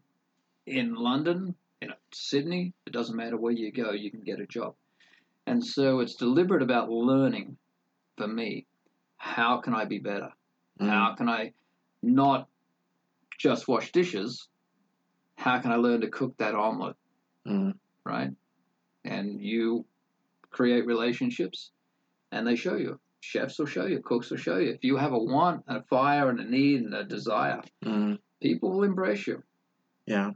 [0.66, 4.74] in London, in Sydney, it doesn't matter where you go, you can get a job.
[5.46, 7.56] And so it's deliberate about learning
[8.16, 8.66] for me.
[9.18, 10.30] How can I be better?
[10.80, 11.52] mm, How can I
[12.02, 12.48] not
[13.38, 14.48] just wash dishes?
[15.36, 16.96] How can I learn to cook that omelet,
[17.46, 17.74] mm.
[18.04, 18.30] right?
[19.04, 19.84] And you
[20.50, 21.70] create relationships
[22.32, 22.98] and they show you.
[23.20, 24.70] Chefs will show you, cooks will show you.
[24.70, 28.18] If you have a want, and a fire, and a need, and a desire, Mm,
[28.40, 29.42] people will embrace you.
[30.06, 30.32] yeah.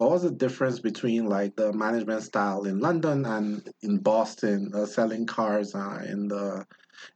[0.00, 4.86] What was the difference between like the management style in London and in Boston, uh,
[4.86, 6.66] selling cars uh, in the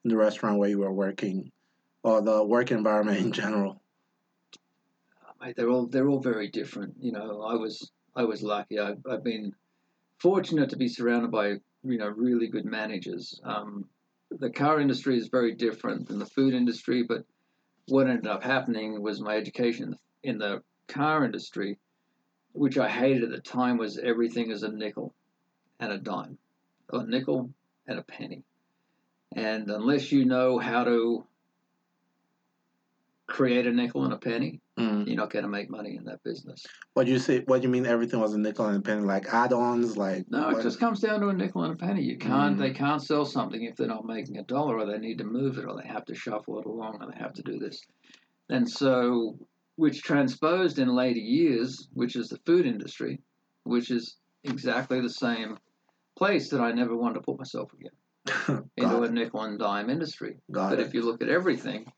[0.05, 1.51] in the restaurant where you were working,
[2.03, 3.81] or the work environment in general?
[5.41, 6.95] Mate, they're all they're all very different.
[7.01, 8.79] You know, I was I was lucky.
[8.79, 9.55] I've, I've been
[10.19, 13.41] fortunate to be surrounded by you know really good managers.
[13.45, 13.87] Um,
[14.31, 17.25] the car industry is very different than the food industry, but
[17.89, 21.79] what ended up happening was my education in the car industry,
[22.55, 25.13] which I hated at the time, was everything is a nickel
[25.81, 26.39] and a dime,
[26.93, 27.51] a nickel
[27.87, 28.43] and a penny,
[29.35, 31.27] and unless you know how to
[33.27, 35.07] create a nickel and a penny, Mm.
[35.07, 36.67] you're not going to make money in that business.
[36.95, 37.45] What do you say?
[37.47, 37.87] What do you mean?
[37.87, 41.21] Everything was a nickel and a penny, like add-ons, like No, it just comes down
[41.21, 42.03] to a nickel and a penny.
[42.03, 42.57] You can't.
[42.57, 42.59] Mm.
[42.59, 45.59] They can't sell something if they're not making a dollar, or they need to move
[45.59, 47.81] it, or they have to shuffle it along, or they have to do this.
[48.49, 49.39] And so,
[49.77, 53.21] which transposed in later years, which is the food industry,
[53.65, 55.59] which is exactly the same
[56.17, 60.37] place that I never wanted to put myself again into a nickel and dime industry.
[60.53, 60.87] got But it.
[60.87, 61.91] if you look at everything,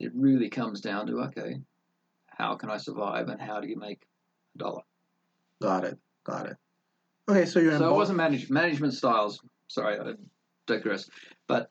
[0.00, 1.56] it really comes down to okay,
[2.26, 4.02] how can I survive, and how do you make
[4.54, 4.82] a dollar?
[5.62, 5.98] Got it.
[6.24, 6.56] Got it.
[7.28, 9.40] Okay, so you're in So it wasn't manage, management styles.
[9.68, 10.12] Sorry, I
[10.66, 11.08] digress.
[11.46, 11.70] But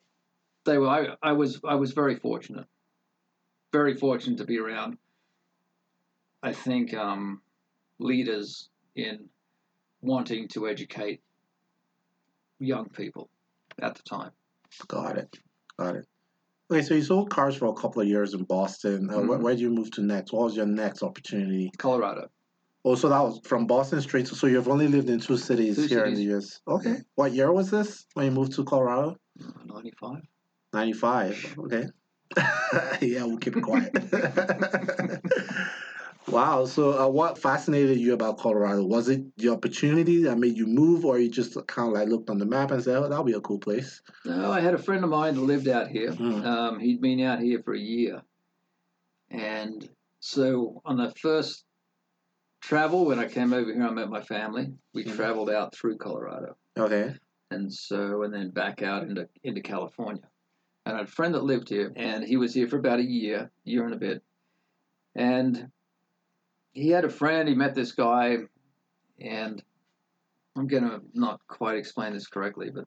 [0.65, 0.87] they were.
[0.87, 1.59] I, I was.
[1.67, 2.65] I was very fortunate.
[3.71, 4.97] Very fortunate to be around.
[6.43, 7.41] I think um,
[7.99, 9.29] leaders in
[10.01, 11.21] wanting to educate
[12.59, 13.29] young people
[13.81, 14.31] at the time.
[14.89, 15.37] Got it.
[15.79, 16.05] Got it.
[16.69, 19.09] Okay, so you sold cars for a couple of years in Boston.
[19.09, 19.41] Uh, where, Mhm.
[19.41, 20.33] where did you move to next?
[20.33, 21.71] What was your next opportunity?
[21.77, 22.29] Colorado.
[22.85, 24.35] Oh, so that was from Boston straight to.
[24.35, 26.59] So you've only lived in two cities Two here in the U.S.
[26.67, 26.97] Okay.
[27.15, 29.15] What year was this when you moved to Colorado?
[29.65, 30.21] Ninety five.
[30.73, 31.55] Ninety-five.
[31.59, 31.85] Okay.
[33.01, 33.93] yeah, we'll keep it quiet.
[36.27, 36.65] wow.
[36.65, 38.83] So, uh, what fascinated you about Colorado?
[38.83, 42.29] Was it the opportunity that made you move, or you just kind of like looked
[42.29, 44.01] on the map and said, "Oh, that'll be a cool place"?
[44.25, 46.11] No, I had a friend of mine that lived out here.
[46.11, 46.45] Mm.
[46.45, 48.21] Um, he'd been out here for a year.
[49.29, 51.65] And so on the first
[52.61, 54.73] travel, when I came over here, I met my family.
[54.93, 55.15] We Mhm.
[55.15, 56.55] traveled out through Colorado.
[56.77, 57.15] Okay.
[57.51, 60.23] And so, and then back out into, into California.
[60.85, 63.03] And I had a friend that lived here, and he was here for about a
[63.03, 64.23] year, year and a bit.
[65.15, 65.71] And
[66.73, 68.37] he had a friend, he met this guy,
[69.19, 69.63] and
[70.57, 72.85] I'm gonna not quite explain this correctly, but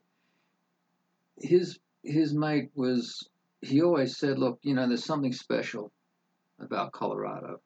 [1.38, 3.28] his his mate was
[3.62, 5.90] he always said, look, you know, there's something special
[6.60, 7.60] about Colorado.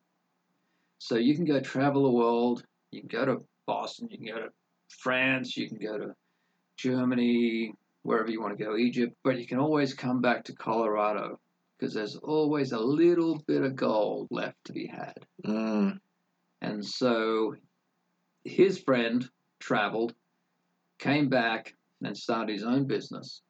[0.98, 2.64] So you can go travel the world.
[2.90, 4.08] You can go to Boston.
[4.10, 4.48] You can go to
[4.88, 5.56] France.
[5.56, 6.14] You can go to
[6.76, 9.14] Germany, wherever you want to go, Egypt.
[9.24, 11.40] But you can always come back to Colorado
[11.78, 15.14] because there's always a little bit of gold left to be had.
[15.44, 15.98] Mm.
[16.62, 17.54] And so
[18.44, 20.14] his friend traveled,
[20.98, 23.42] came back, and started his own business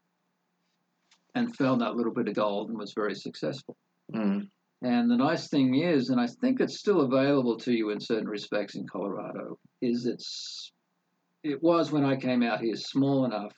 [1.35, 3.77] and found that little bit of gold and was very successful.
[4.13, 4.49] Mm.
[4.83, 8.29] And the nice thing is, and I think it's still available to you in certain
[8.29, 10.73] respects in Colorado, is it's
[11.43, 13.53] it was when I came out here small enough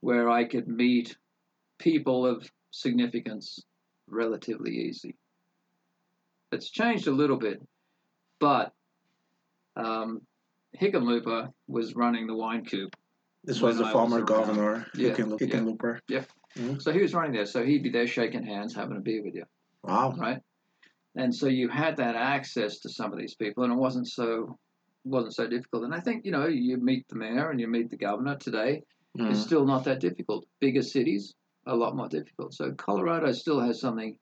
[0.00, 1.16] where I could meet
[1.78, 3.58] people of significance
[4.06, 5.16] relatively easy.
[6.52, 7.60] It's changed a little bit,
[8.40, 8.72] but
[9.76, 10.20] um,
[10.80, 12.92] Hickenlooper was running the Wynkoop.
[13.44, 15.46] This was the former was governor, Yeah, Hicken- yeah.
[15.46, 16.80] Hickenlooper.
[16.80, 17.46] So he was running there.
[17.46, 19.44] So he'd be there shaking hands, having a beer with you.
[19.82, 20.14] Wow.
[20.16, 20.40] right?
[21.16, 24.58] And so you had that access to some of these people, and it wasn't so
[25.04, 25.84] wasn't so difficult.
[25.84, 28.82] And I think you know you meet the mayor and you meet the governor today.
[29.16, 29.42] It's Mm.
[29.44, 30.44] still not that difficult.
[30.60, 31.34] Bigger cities,
[31.66, 32.52] a lot more difficult.
[32.54, 34.18] So Colorado still has something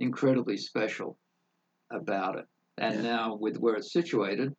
[0.00, 1.16] incredibly special
[1.92, 2.46] about it.
[2.78, 3.02] And Yeah.
[3.02, 4.54] now with where it's situated,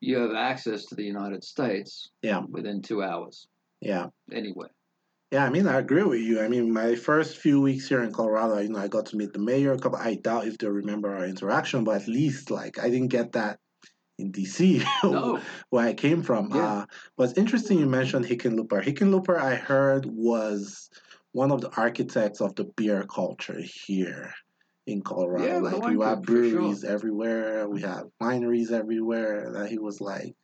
[0.00, 2.42] you have access to the United States Yeah.
[2.48, 3.46] within two hours
[3.80, 4.08] Yeah.
[4.32, 4.70] anywhere.
[5.32, 6.40] Yeah, I mean, I agree with you.
[6.42, 9.32] I mean, my first few weeks here in Colorado, you know, I got to meet
[9.32, 9.72] the mayor.
[9.72, 9.98] A couple.
[9.98, 13.58] I doubt if they remember our interaction, but at least like I didn't get that
[14.18, 16.50] in DC, No, where I came from.
[16.52, 16.72] Yeah.
[16.72, 18.82] Uh, but it's interesting you mentioned Hickenlooper.
[18.84, 20.90] Hickenlooper, I heard, was
[21.32, 24.34] one of the architects of the beer culture here
[24.86, 25.46] in Colorado.
[25.46, 26.50] Yeah, like we have for sure.
[26.60, 29.52] breweries everywhere, we have wineries everywhere.
[29.52, 30.34] That he was like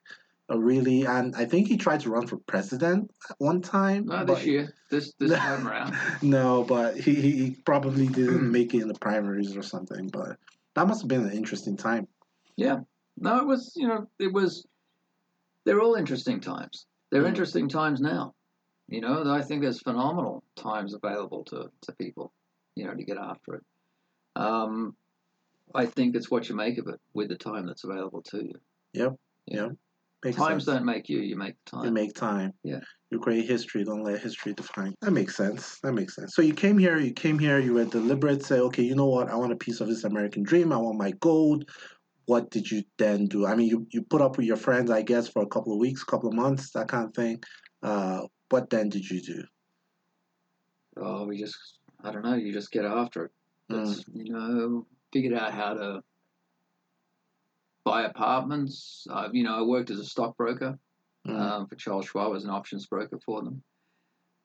[0.49, 4.07] a really, and I think he tried to run for president at one time.
[4.07, 4.75] not but- this year.
[4.91, 5.95] This this time around.
[6.23, 10.09] no, but he, he he probably didn't make it in the primaries or something.
[10.09, 10.39] But
[10.75, 12.09] that must have been an interesting time.
[12.57, 12.79] Yeah.
[13.21, 14.65] No, it was, you know, it was,
[15.65, 16.87] they're all interesting times.
[17.11, 17.29] They're Mm.
[17.29, 18.35] interesting times now.
[18.87, 22.33] You know, I think there's phenomenal times available to, to people,
[22.77, 23.65] you know, to get after it.
[24.39, 24.97] Um,
[25.75, 28.55] I think it's what you make of it with the time that's available to you.
[28.95, 29.17] Yep.
[30.25, 30.77] Makes Times sense.
[30.77, 31.95] don't make you, you make the You time.
[31.95, 32.53] make time.
[32.65, 32.81] Yeah.
[33.11, 33.85] You create history.
[33.85, 34.95] Don't let history define.
[35.01, 35.79] That makes sense.
[35.83, 36.35] That makes sense.
[36.35, 36.99] So you came here.
[36.99, 37.59] You came here.
[37.61, 38.45] You were deliberate.
[38.45, 39.31] Say, okay, you know what?
[39.31, 40.73] I want a piece of this American dream.
[40.73, 41.71] I want my gold.
[42.27, 43.47] What did you then do?
[43.47, 45.79] I mean, you, you put up with your friends, I guess, for a couple of
[45.79, 47.43] weeks, couple of months, that kind of thing.
[47.83, 49.45] Uh, what then did you do?
[50.97, 51.57] Oh, we just,
[52.03, 53.31] I don't know, you just get after it.
[53.71, 54.05] Mm.
[54.15, 56.03] You know, figured out how to
[57.85, 59.07] buy apartments.
[59.11, 60.79] Uh, you know, I worked as a stockbroker.
[61.27, 61.41] Mm.
[61.41, 63.63] um, for Charles Schwab as an options broker for them.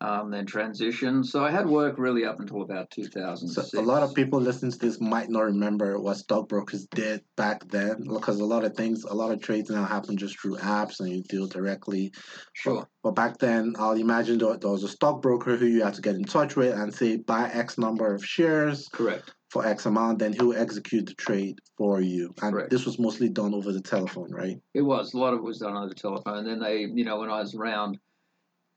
[0.04, 1.24] Um, then transition.
[1.24, 4.78] So I had work really up until about So a lot of people listening to
[4.78, 9.14] this might not remember what stockbrokers did back then, because a lot of things, a
[9.14, 12.12] lot of trades now happen just through apps and you deal directly.
[12.52, 12.86] Sure.
[13.02, 16.16] But back then, I'll imagine there, there was a stockbroker who you had to get
[16.16, 19.34] in touch with and say buy X number of shares Correct.
[19.52, 22.34] for X amount, then he'll execute the trade for you.
[22.42, 22.72] And Correct.
[22.72, 24.58] this was mostly done over the telephone, right?
[24.74, 25.14] It was.
[25.14, 26.40] A lot of it was done over the telephone.
[26.40, 28.00] And then they, you know, when I was around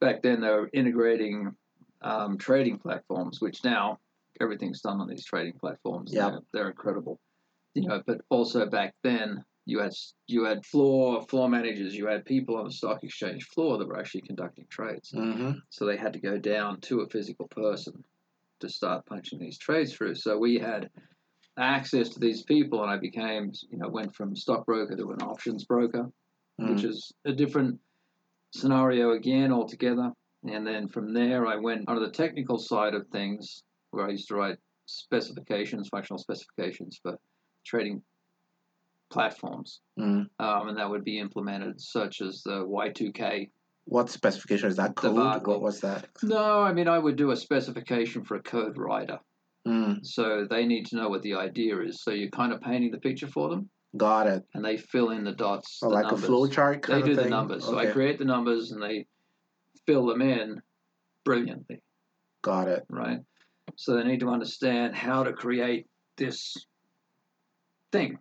[0.00, 1.54] back then, they were integrating
[2.02, 3.98] um, trading platforms, which now
[4.40, 6.12] everything's done on these trading platforms.
[6.12, 6.30] Yeah.
[6.30, 7.18] They're, they're incredible.
[7.74, 9.92] You know, but also back then, you had
[10.28, 13.98] you had floor floor managers, you had people on the stock exchange floor that were
[13.98, 15.12] actually conducting trades.
[15.12, 15.59] Mm-hmm.
[15.70, 18.04] So they had to go down to a physical person
[18.61, 20.14] to start punching these trades through.
[20.14, 20.88] So we had
[21.59, 25.64] access to these people, and I became, you know, went from stockbroker to an options
[25.64, 26.11] broker,
[26.59, 27.78] which is a different
[28.57, 30.12] scenario again altogether.
[30.45, 34.29] And then from there, I went onto the technical side of things, where I used
[34.29, 37.16] to write specifications, functional specifications for
[37.64, 38.03] trading
[39.11, 43.51] platforms, mm um, and that would be implemented, such as the Y2K
[43.85, 45.47] What specification is that code?
[45.47, 46.09] What was that?
[46.23, 49.19] No, I mean I would do a specification for a code writer.
[49.66, 52.03] Mm, So they need to know what the idea is.
[52.03, 54.44] So you're kind of painting the picture for them, got it.
[54.55, 55.81] and they fill in the dots.
[55.83, 56.25] Oh, the like numbers.
[56.25, 57.64] a flow chart They do the numbers.
[57.64, 59.07] So I create the numbers, and they
[59.87, 60.61] fill them in
[61.25, 61.83] brilliantly,
[62.42, 62.85] got it.
[62.88, 63.20] right?
[63.77, 66.55] So they need to understand how to create this
[67.92, 68.18] thing.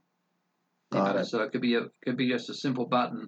[0.92, 1.22] Got know?
[1.22, 1.26] it.
[1.26, 3.28] So it could be a could be just a simple button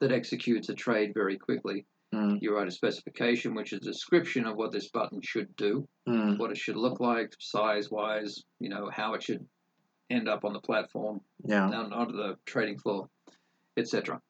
[0.00, 1.86] that executes a trade very quickly.
[2.14, 5.88] Mm, You write a specification, which is a description of what this button should do.
[6.08, 9.46] mm, what it should look like, size wise, you know, how it should
[10.12, 11.68] end up on the platform, yeah.
[11.70, 13.08] down onto the trading floor,
[13.76, 14.20] etc.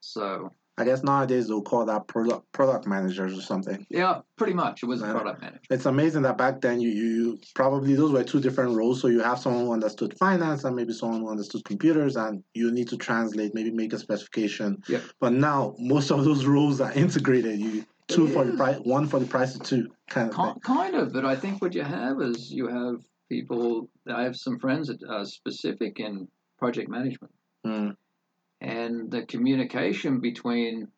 [0.00, 3.84] So I guess nowadays they'll call that product product managers or something.
[3.90, 4.84] Yeah, pretty much.
[4.84, 5.60] It was a product manager.
[5.70, 9.00] It's amazing that back then you, you probably those were two different roles.
[9.00, 12.70] So you have someone who understood finance and maybe someone who understood computers, and you
[12.70, 14.80] need to translate, maybe make a specification.
[14.88, 15.02] Yep.
[15.20, 17.58] But now most of those roles are integrated.
[17.58, 20.54] You two for the price, one for the price of two, kind of thing.
[20.62, 23.88] Kind of, but I think what you have is you have people.
[24.06, 27.32] I have some friends that are specific in project management,
[27.66, 27.96] Mm,
[28.60, 30.88] and the communication between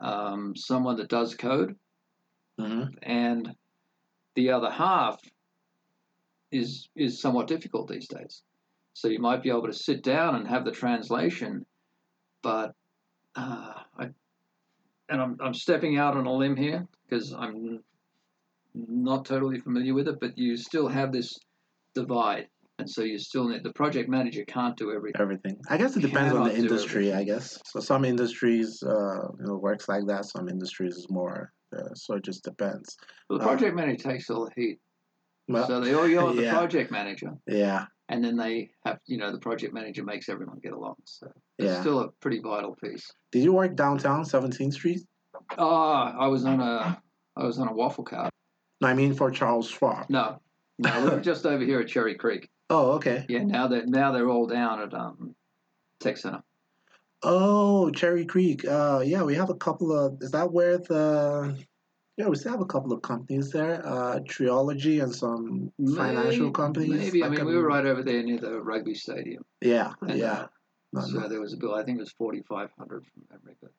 [0.00, 1.76] um, someone that does code
[2.58, 2.94] mhm.
[3.02, 3.54] and
[4.34, 5.20] the other half
[6.52, 8.42] is is somewhat difficult these days.
[8.92, 11.66] So you might be able to sit down and have the translation,
[12.42, 12.74] but
[13.34, 14.04] uh, I,
[15.08, 17.82] and I'm I'm stepping out on a limb here because I'm
[18.88, 21.38] not totally familiar with it, but you still have this
[21.94, 25.20] divide, and so you still need the project manager can't do everything.
[25.20, 25.56] Everything.
[25.70, 27.12] I guess it depends on the industry.
[27.12, 27.80] I guess so.
[27.80, 30.24] Some industries, uh, you know, works like that.
[30.26, 31.52] Some industries is more.
[31.76, 32.96] Uh, so it just depends.
[33.28, 34.78] Well, the Uh, project manager takes all the heat,
[35.48, 36.52] Well, so they all yell at the yeah.
[36.52, 37.32] project manager.
[37.48, 41.26] yeah, and then they have you know the project manager makes everyone get along so
[41.58, 41.80] it's yeah.
[41.80, 45.00] still a pretty vital piece Did you work downtown, Seventeenth Street?
[45.58, 47.02] oh i was on a
[47.36, 48.35] i was on a waffle cart No,
[48.82, 50.06] I mean for Charles Schwab.
[50.10, 50.40] no
[50.78, 53.24] no we were just over here at cherry creek Oh, okay.
[53.28, 55.34] yeah now that now they're all down at um
[56.00, 56.42] tech center
[57.22, 58.64] Oh, Cherry Creek.
[58.66, 60.18] Uh, yeah, we have a couple of.
[60.22, 61.56] Is that where the?
[62.18, 63.84] Yeah, we still have a couple of companies there.
[63.84, 66.90] Uh, Triology and some financial May- companies.
[66.90, 70.18] maybe i like, mean we were right over there near the rugby stadium Yeah, And,
[70.18, 70.32] yeah.
[70.32, 70.46] uh,
[70.92, 71.28] No, so no.
[71.28, 73.72] there was a bill i think it was 4500 from memory but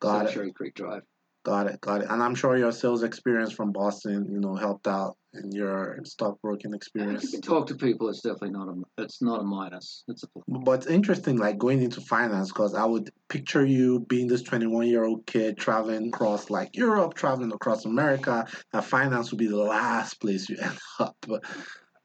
[0.00, 0.34] Got so it.
[0.34, 1.02] cherry creek drive
[1.44, 1.80] Got it.
[1.82, 2.08] Got it.
[2.10, 6.70] And I'm sure your sales experience from Boston, you know, helped out in your stockbroking
[6.70, 7.30] you experience.
[7.30, 10.44] can talk to people it's definitely not a it's not a minus it's a plus.
[10.48, 14.86] But it's interesting, like going into finance, because I would picture you being this 21
[14.86, 18.46] year old kid traveling across like Europe, traveling across America.
[18.72, 21.16] That finance would be the last place you end up.
[21.26, 21.44] But,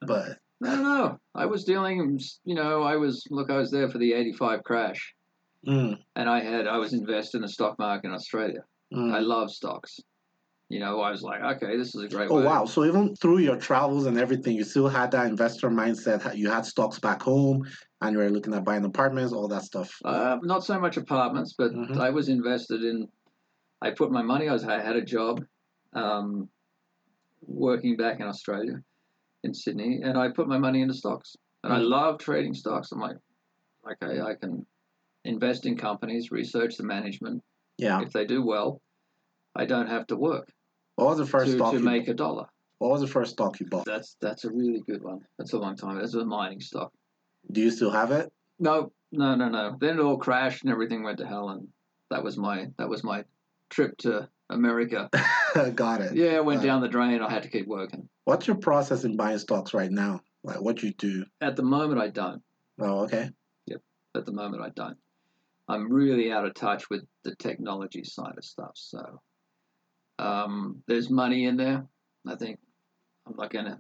[0.01, 1.17] but I don't know.
[1.33, 5.13] I was dealing, you know, I was look, I was there for the '85 crash,
[5.65, 8.63] mm, and I had I was invested in the stock market in Australia.
[8.93, 9.13] Mm.
[9.13, 9.99] I love stocks.
[10.69, 12.45] You know, I was like, okay, this is a great Oh way.
[12.45, 12.65] wow!
[12.65, 16.35] So even through your travels and everything, you still had that investor mindset.
[16.37, 17.67] You had stocks back home,
[18.01, 19.91] and you were looking at buying apartments, all that stuff.
[20.05, 21.97] Uh, not so much apartments, but Mhm.
[21.97, 23.07] I was invested in.
[23.81, 24.47] I put my money.
[24.47, 25.43] I was I had a job,
[25.93, 26.49] um,
[27.41, 28.83] working back in Australia,
[29.43, 31.35] in Sydney, and I put my money into stocks.
[31.63, 31.89] And I Mhm.
[31.89, 32.91] love trading stocks.
[32.91, 33.17] I'm like,
[33.91, 34.67] okay, I can
[35.25, 37.43] invest in companies, research the management.
[37.79, 38.01] Yeah.
[38.01, 38.81] If they do well,
[39.55, 40.51] I don't have to work
[40.95, 41.71] What was the first to, stock?
[41.73, 42.45] to you, make a dollar.
[42.77, 43.85] what was the first stock you bought?
[43.85, 45.21] That's that's a really good one.
[45.37, 45.97] That's a long time.
[45.97, 46.91] That's a mining stock.
[47.51, 48.31] Do you still have it?
[48.59, 49.77] No, no, no, no.
[49.79, 51.67] Then it all crashed and everything went to hell, and
[52.11, 53.23] that was my that was my
[53.69, 55.09] trip to America.
[55.75, 56.15] Got it.
[56.15, 57.21] Yeah, it went Uh, down the drain.
[57.21, 58.09] I had to keep working.
[58.25, 60.19] What's your process in buying stocks right now?
[60.43, 61.25] Like what you do?
[61.41, 62.41] At the moment, I don't.
[62.79, 63.29] Oh, okay.
[63.67, 63.81] Yep.
[64.15, 64.97] At the moment, I don't.
[65.69, 68.71] I'm really out of touch with the technology side of stuff.
[68.73, 69.21] So
[70.17, 71.85] um, there's money in there.
[72.27, 72.59] I think
[73.27, 73.79] I'm not going to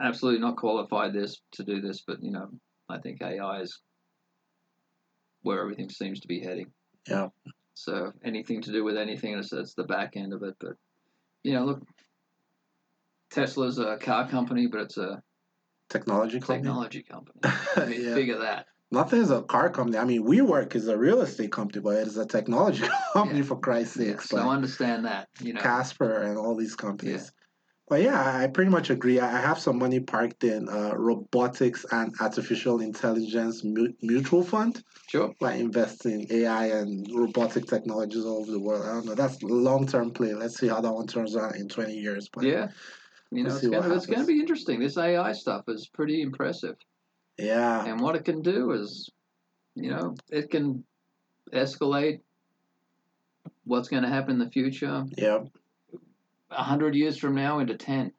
[0.00, 2.50] absolutely not qualify this to do this, but you know,
[2.90, 3.80] I think AI is
[5.42, 6.70] where everything seems to be heading.
[7.08, 7.28] Yeah.
[7.74, 10.56] So anything to do with anything, it's, it's the back end of it.
[10.60, 10.74] But
[11.42, 11.82] you know, look,
[13.30, 15.22] Tesla's a car company, but it's a
[15.88, 16.58] Technology company.
[16.58, 17.40] technology company.
[17.76, 18.14] I mean, yeah.
[18.14, 18.66] figure that.
[18.90, 19.98] Nothing is a car company.
[19.98, 23.44] I mean, WeWork is a real estate company, but it is a technology company Yeah.
[23.44, 24.22] for Christ's Yeah, sake.
[24.22, 25.28] so I understand that.
[25.40, 27.32] You know, Casper and all these companies.
[27.88, 29.18] But yeah, I pretty much agree.
[29.18, 35.34] I have some money parked in uh, robotics and artificial intelligence mu- mutual fund, sure.
[35.40, 38.84] like investing in AI and robotic technologies all over the world.
[38.84, 39.14] I don't know.
[39.14, 40.34] That's long term play.
[40.34, 42.28] Let's see how that one turns out in 20 years.
[42.30, 42.68] But Yeah.
[43.30, 44.80] You know, We'll it's see what gonna, it's gonna be interesting.
[44.80, 46.76] This AI stuff is pretty impressive.
[47.38, 49.10] Yeah, And what it can do is,
[49.74, 50.84] you know, it can
[51.52, 52.20] escalate
[53.64, 55.04] what's going to happen in the future.
[55.16, 55.44] Yeah,
[56.50, 58.12] a hundred years from now into ten.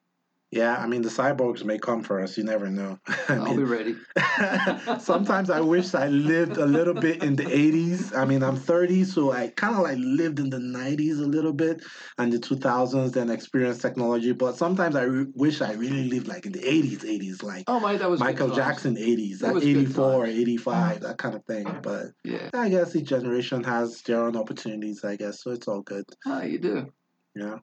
[0.52, 0.78] Yeah.
[0.78, 2.38] I mean, the cyborgs may come for us.
[2.38, 2.97] You never know.
[3.30, 3.95] I I'll mean, be ready.
[5.00, 8.16] Sometimes I wish I lived a little bit in the 80s.
[8.16, 11.54] I mean, I'm 30, so I kind of like lived in the 90s a little
[11.54, 11.84] bit
[12.18, 14.32] and the 2000s, then experienced technology.
[14.32, 17.80] But sometimes I re- wish I really lived like in the 80s, 80s, like Oh
[17.80, 18.50] my, that was Michael.
[18.56, 21.80] Jackson 80s, That like was 84, 85, that kind of thing.
[21.84, 22.50] But Yeah.
[22.54, 25.43] I guess each generation has their own opportunities, I guess.
[25.43, 26.06] So it's all good.
[26.26, 26.88] Oh, you do.
[27.36, 27.60] Yeah.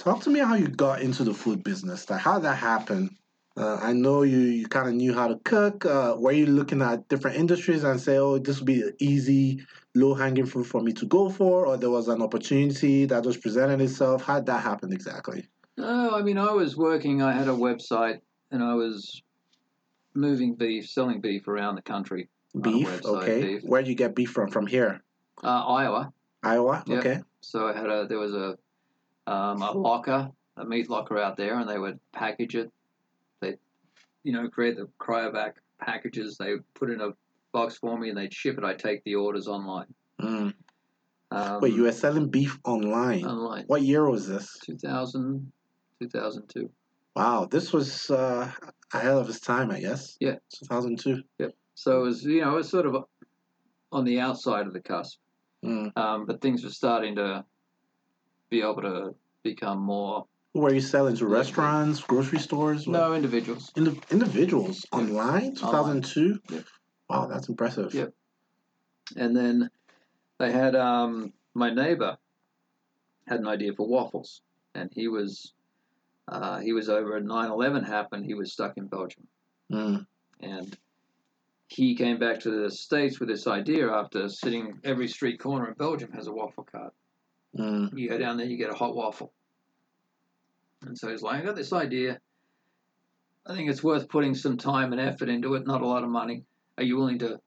[0.00, 2.08] Talk to me how you got into the food business.
[2.08, 3.18] Like, how that happened.
[3.54, 5.84] Uh, I know you, you kind of knew how to cook.
[5.84, 9.62] Uh, were you looking at different industries and say, oh, this would be an easy,
[9.94, 11.66] low hanging fruit for me to go for?
[11.66, 14.22] Or there was an opportunity that just presented itself?
[14.22, 15.46] How did that happen exactly?
[15.76, 18.20] No, I mean, I was working, I had a website
[18.50, 19.22] and I was
[20.14, 22.30] moving beef, selling beef around the country.
[22.58, 23.42] Beef, website, okay.
[23.42, 23.62] beef.
[23.64, 24.50] Where'd you get beef from?
[24.50, 25.02] From here?
[25.44, 26.10] Uh, Iowa.
[26.42, 26.84] Iowa?
[26.86, 26.98] Yep.
[27.00, 27.20] Okay.
[27.42, 28.56] So I had a, there was a,
[29.26, 32.70] um, a locker, a meat locker out there and they would package it.
[33.40, 33.56] They,
[34.22, 36.36] you know, create the cryovac packages.
[36.38, 37.10] They put in a
[37.52, 38.64] box for me and they'd ship it.
[38.64, 39.86] I'd take the orders online.
[40.20, 40.54] Mm.
[41.32, 43.24] Um, Wait, you were selling beef online.
[43.24, 43.64] online.
[43.66, 44.58] What year was this?
[44.64, 45.50] 2000,
[46.02, 46.70] 2002.
[47.14, 48.50] Wow, this was uh,
[48.92, 50.16] ahead of its time, I guess.
[50.20, 50.36] Yeah.
[50.58, 51.22] 2002.
[51.38, 51.54] Yep.
[51.74, 53.04] So it was, you know, it was sort of
[53.92, 55.18] on the outside of the cusp.
[55.64, 55.96] Mm.
[55.96, 57.44] Um, but things were starting to
[58.50, 61.26] be able to become more Who were you selling to?
[61.26, 62.86] Restaurants, grocery stores?
[62.86, 63.70] No individuals.
[63.76, 64.98] Indi- individuals Yeah.
[64.98, 66.40] online, 2002?
[66.50, 66.60] Yeah.
[67.08, 67.94] Wow, that's impressive.
[67.94, 68.06] Yeah.
[69.16, 69.70] And then
[70.38, 72.18] they had um, my neighbor
[73.26, 74.42] had an idea for waffles,
[74.74, 75.52] and he was
[76.28, 78.24] uh, he was over at 9/11 happened.
[78.24, 79.26] He was stuck in Belgium,
[79.72, 80.06] Mm.
[80.40, 80.76] and
[81.68, 85.74] he came back to the states with this idea after sitting every street corner in
[85.74, 86.92] Belgium has a waffle cart.
[87.56, 87.98] Mm.
[87.98, 89.32] You go down there, you get a hot waffle.
[90.82, 92.20] And so he's like, I got this idea.
[93.46, 96.10] I think it's worth putting some time and effort into it, not a lot of
[96.10, 96.44] money.
[96.78, 97.40] Are you willing to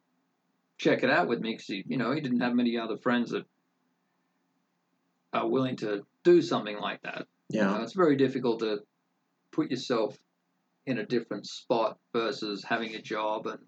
[0.77, 1.51] check it out with me?
[1.53, 3.45] Because, you know, he didn't have many other friends that
[5.31, 7.27] are willing to do something like that.
[7.49, 7.77] You Yeah.
[7.77, 8.83] know, it's very difficult to
[9.51, 10.17] put yourself
[10.85, 13.59] in a different spot versus having a job and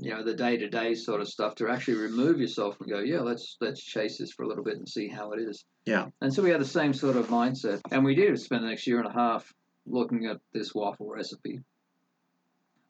[0.00, 3.00] you know the day to day sort of stuff to actually remove yourself and go,
[3.00, 5.64] yeah, let's let's chase this for a little bit and see how it is.
[5.86, 6.06] Yeah.
[6.20, 8.86] And so we had the same sort of mindset, and we did spend the next
[8.86, 9.52] year and a half
[9.86, 11.60] looking at this waffle recipe.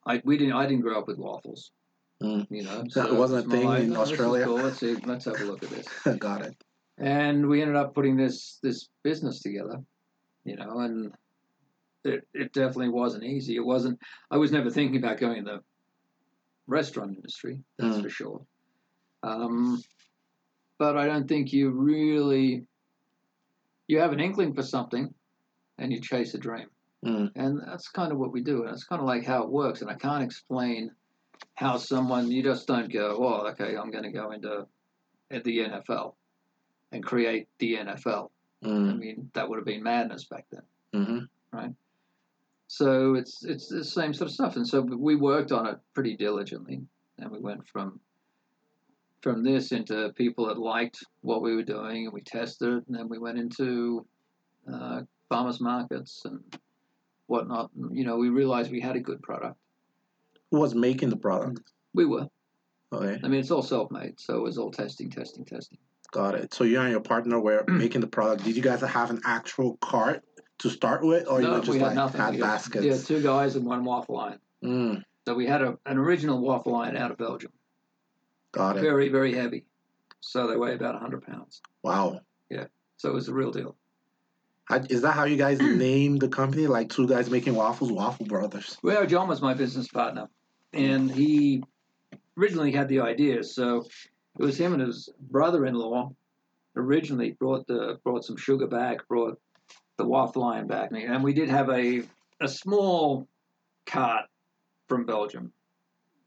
[0.06, 1.72] I we didn't I didn't grow up with waffles.
[2.22, 2.46] Mm.
[2.50, 4.56] You know, That wasn't a thing in "Oh, Australia?" cool.
[4.56, 5.86] Let's see, let's have a look at this
[6.18, 6.54] Got it.
[6.98, 9.78] and we ended up putting this this business together
[10.44, 11.14] you know and
[12.04, 13.98] it, it definitely wasn't easy it wasn't
[14.30, 15.60] i was never thinking about going in the
[16.70, 18.02] restaurant industry that's Mm.
[18.02, 18.40] for sure
[19.22, 19.82] um,
[20.78, 22.64] but i don't think you really
[23.88, 25.12] you have an inkling for something
[25.78, 26.68] and you chase a dream
[27.04, 27.30] Mm.
[27.34, 29.80] and that's kind of what we do and it's kind of like how it works
[29.80, 30.90] and i can't explain
[31.54, 34.66] how someone you just don't go oh okay i'm going to go into
[35.30, 36.14] at the nfl
[36.92, 38.30] and create the nfl
[38.62, 38.98] I Mm.
[38.98, 40.60] mean, that would have been madness back then.
[40.94, 41.70] Mm-hmm.
[42.72, 46.16] So it's it's the same sort of stuff, and so we worked on it pretty
[46.16, 46.80] diligently,
[47.18, 47.98] and we went from
[49.22, 52.96] from this into people that liked what we were doing, and we tested it, and
[52.96, 54.06] then we went into
[54.72, 56.38] uh, farmers markets and
[57.26, 57.72] whatnot.
[57.74, 59.56] And, you know, we realized we had a good product.
[60.52, 61.72] Who was making the product?
[61.92, 62.28] We were.
[62.92, 65.78] Okay, I mean, it's all self-made, so it was all testing, testing, testing.
[66.12, 66.54] got it.
[66.54, 68.44] So you and your partner were making the product.
[68.44, 70.22] Did you guys have an actual cart
[70.60, 72.20] to start with, or you no, were just had like nothing.
[72.20, 72.84] had had- baskets?
[72.84, 74.38] Yeah, two guys and one waffle line.
[74.64, 75.02] Mm.
[75.26, 77.52] So we had a, an original waffle line out of Belgium.
[78.52, 78.80] Got it.
[78.80, 79.64] very very heavy
[80.18, 82.20] so they weigh about 100 pounds Wow.
[82.50, 82.64] Yeah.
[82.96, 83.76] So it was a real deal
[84.88, 86.66] Is that how you guys named the company?
[86.66, 88.76] Like two guys making waffles, Waffle Brothers.
[88.82, 90.28] well john was my business partner
[90.72, 91.62] and he
[92.36, 93.86] originally had the idea so
[94.38, 96.10] it was him and his brother-in-law
[96.74, 99.38] originally brought the brought some sugar back brought
[100.00, 100.90] the waffle line back.
[100.92, 102.02] And we did have a
[102.40, 103.28] a small
[103.84, 104.24] cart
[104.88, 105.52] from belgium.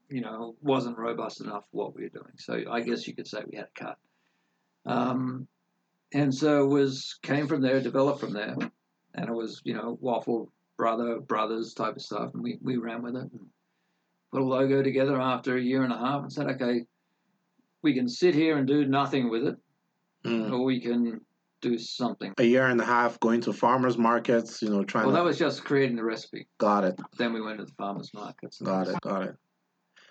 [0.09, 2.33] You know wasn't robust enough for what we were doing.
[2.37, 3.97] So i guess you could say we had a cart.
[4.85, 5.47] Um,
[6.13, 8.55] and so it was came from there developed from there.
[9.15, 12.35] And it was you know waffle brother brothers type of stuff.
[12.35, 13.47] And we, we ran with it and
[14.31, 16.85] put a logo together after a year and a half and said okay
[17.81, 19.57] we can sit here and do nothing with it.
[20.25, 20.53] Mm.
[20.53, 21.19] or we can
[21.63, 25.13] do something A year and a half going to farmers markets, you know, trying well
[25.15, 25.17] to.
[25.19, 26.99] that was just creating the recipe got it.
[27.17, 29.01] then we went to the farmers markets Got it.
[29.01, 29.35] Got it.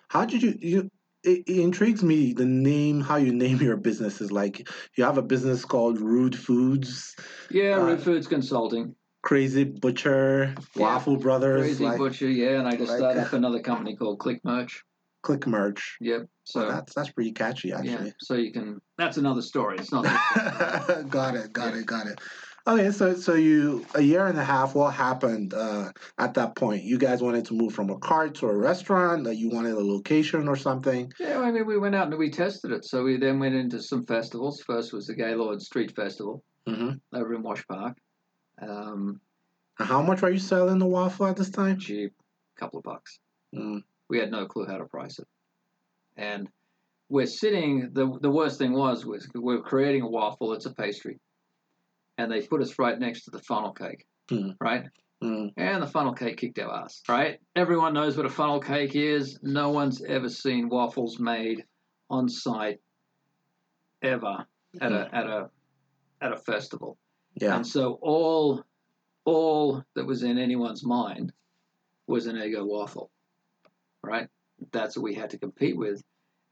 [0.08, 0.90] How did you you?
[1.24, 4.32] It, it intrigues me the name, how you name your businesses.
[4.32, 7.14] Like you have a business called Rude Foods,
[7.50, 10.82] yeah Uh, root foods consulting Crazy Butcher, Yeah.
[10.82, 14.18] Waffle Brothers, crazy like butcher yeah and i just like- started up another company called
[14.18, 14.82] click merch
[15.22, 15.96] Click merge.
[16.00, 18.06] yep so that's that's pretty catchy, actually.
[18.08, 20.04] yeah so you can that's another story it's not
[21.10, 21.52] got it.
[21.52, 21.80] Got Yeah.
[21.80, 21.86] it.
[21.86, 22.20] Got it.
[22.66, 24.74] Okay, so so you a year and a half.
[24.76, 26.84] What happened uh, at that point?
[26.84, 29.24] You guys wanted to move from a cart to a restaurant.
[29.24, 31.12] That you wanted a location or something.
[31.18, 32.84] Yeah, I mean, we went out and we tested it.
[32.84, 34.60] So we then went into some festivals.
[34.60, 37.96] First was the Gaylord Street Festival hmm over in Wash Park.
[38.60, 39.20] Um,
[39.74, 41.78] How much were you selling the waffle at this time?
[41.80, 42.12] cheap.
[42.56, 43.18] couple of bucks.
[43.54, 43.82] Mm.
[44.12, 45.26] We had no clue how to price it,
[46.18, 46.46] and
[47.08, 47.88] we're sitting.
[47.94, 50.52] the The worst thing was was we we're creating a waffle.
[50.52, 51.18] It's a pastry,
[52.18, 54.54] and they put us right next to the funnel cake, Mm.
[54.60, 54.84] right?
[55.24, 55.54] Mm.
[55.56, 57.40] And the funnel cake kicked our ass, right?
[57.56, 59.38] Everyone knows what a funnel cake is.
[59.42, 61.64] No one's ever seen waffles made
[62.10, 62.80] on site
[64.02, 64.44] ever
[64.82, 65.50] at a at a
[66.20, 66.98] at a festival.
[67.40, 67.56] Yeah.
[67.56, 68.62] And so all
[69.24, 71.32] all that was in anyone's mind
[72.06, 73.10] was an Eggo waffle.
[74.04, 74.28] Right?
[74.72, 76.02] That's what we had to compete with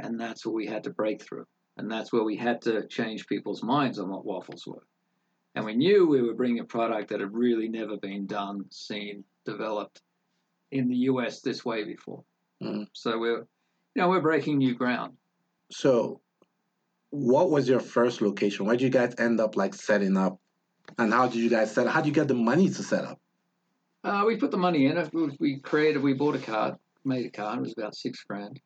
[0.03, 1.47] and that's what we had to break through.
[1.77, 4.83] And that's where we had to change people's minds on what waffles were.
[5.55, 9.25] And we knew we were bringing a product that had really never been done, seen,
[9.45, 10.01] developed
[10.71, 12.23] in the US this way before.
[12.63, 12.87] Mm.
[12.93, 13.47] So we're
[13.95, 15.15] you know, we're breaking new ground.
[15.73, 16.21] So,
[17.11, 18.67] what was your first location?
[18.67, 20.39] Where did you guys end up like setting up?
[20.97, 21.89] And how did you guys set?
[21.89, 23.21] How did you get the money to set up?
[24.05, 27.59] Uh, we put the money in we created, we bought a card, made a card.
[27.59, 28.61] It was about six grand,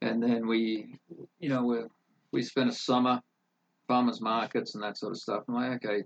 [0.00, 0.98] and then we,
[1.38, 1.78] you know, we
[2.32, 3.20] we spent a summer,
[3.86, 5.44] farmers markets and that sort of stuff.
[5.48, 6.04] I'm like, okay,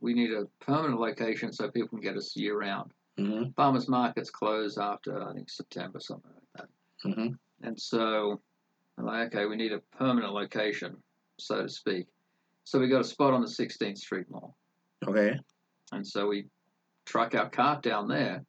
[0.00, 2.92] we need a permanent location so people can get us year round.
[3.18, 6.66] hmm Farmers markets close after I think September, something like
[7.04, 7.14] that.
[7.14, 8.40] hmm And so
[8.98, 10.96] I'm like, okay, we need a permanent location,
[11.38, 12.06] so to speak.
[12.64, 14.56] So we got a spot on the 16th Street Mall.
[15.06, 15.38] Okay.
[15.92, 16.46] And so we
[17.06, 18.44] truck our cart down there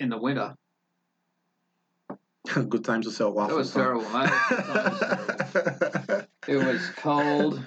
[0.00, 0.54] in the winter.
[2.68, 3.52] Good time to sell waffles.
[3.52, 4.30] It was terrible, mate.
[6.48, 7.62] It was cold.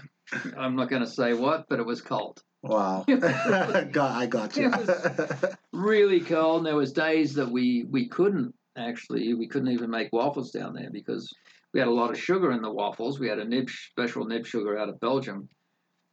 [0.57, 2.41] I'm not going to say what, but it was cold.
[2.63, 3.05] wow.
[3.07, 4.71] got, I got you.
[4.73, 6.57] It Really cold.
[6.57, 10.73] And there was days that we we couldn't actually we couldn't even make waffles down
[10.73, 11.31] there because
[11.73, 13.19] we had a lot of sugar in the waffles.
[13.19, 15.47] We had a nib special nib sugar out of Belgium,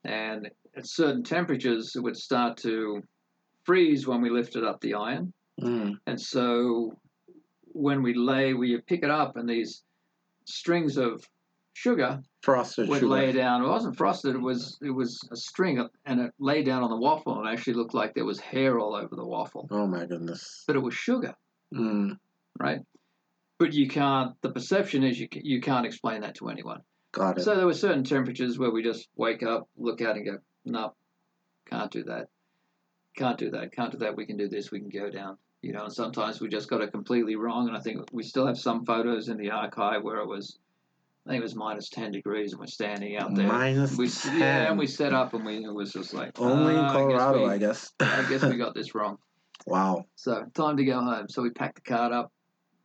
[0.05, 3.03] and at certain temperatures it would start to
[3.65, 5.33] freeze when we lifted up the iron.
[5.59, 5.99] Mm.
[6.07, 6.99] And so
[7.79, 9.83] when we lay, we pick it up, and these
[10.45, 11.25] strings of
[11.75, 13.09] sugar Frosted would sugar.
[13.09, 13.63] lay down.
[13.65, 16.97] It wasn't frosted; it was it was a string, and it lay down on the
[16.97, 19.69] waffle, and it actually looked like there was hair all over the waffle.
[19.71, 20.65] Oh my goodness.
[20.67, 21.35] But it was sugar,
[21.73, 22.19] Mm.
[22.59, 22.81] right?
[23.59, 24.41] But you can't.
[24.43, 26.83] The perception is you you can't explain that to anyone.
[27.13, 27.43] Got it.
[27.43, 30.95] So there were certain temperatures where we just wake up, look out, and go, "No,
[31.71, 32.29] can't do that.
[33.17, 33.73] Can't do that.
[33.73, 34.17] Can't do that.
[34.17, 34.71] We can do this.
[34.71, 37.69] We can go down." You know, and sometimes we just got it completely wrong.
[37.69, 40.59] And I think we still have some photos in the archive where it was,
[41.27, 43.49] I think it was minus ten degrees, and we're standing out there.
[43.49, 44.39] Minus we 10.
[44.39, 47.45] yeah, and we set up, and we it was just like Only in "Ah, Colorado,
[47.45, 48.19] I I guess, guess.
[48.19, 49.19] we, I guess we got this wrong.
[49.67, 50.05] wow.
[50.15, 51.29] So time to go home.
[51.29, 52.33] So we packed the cart up.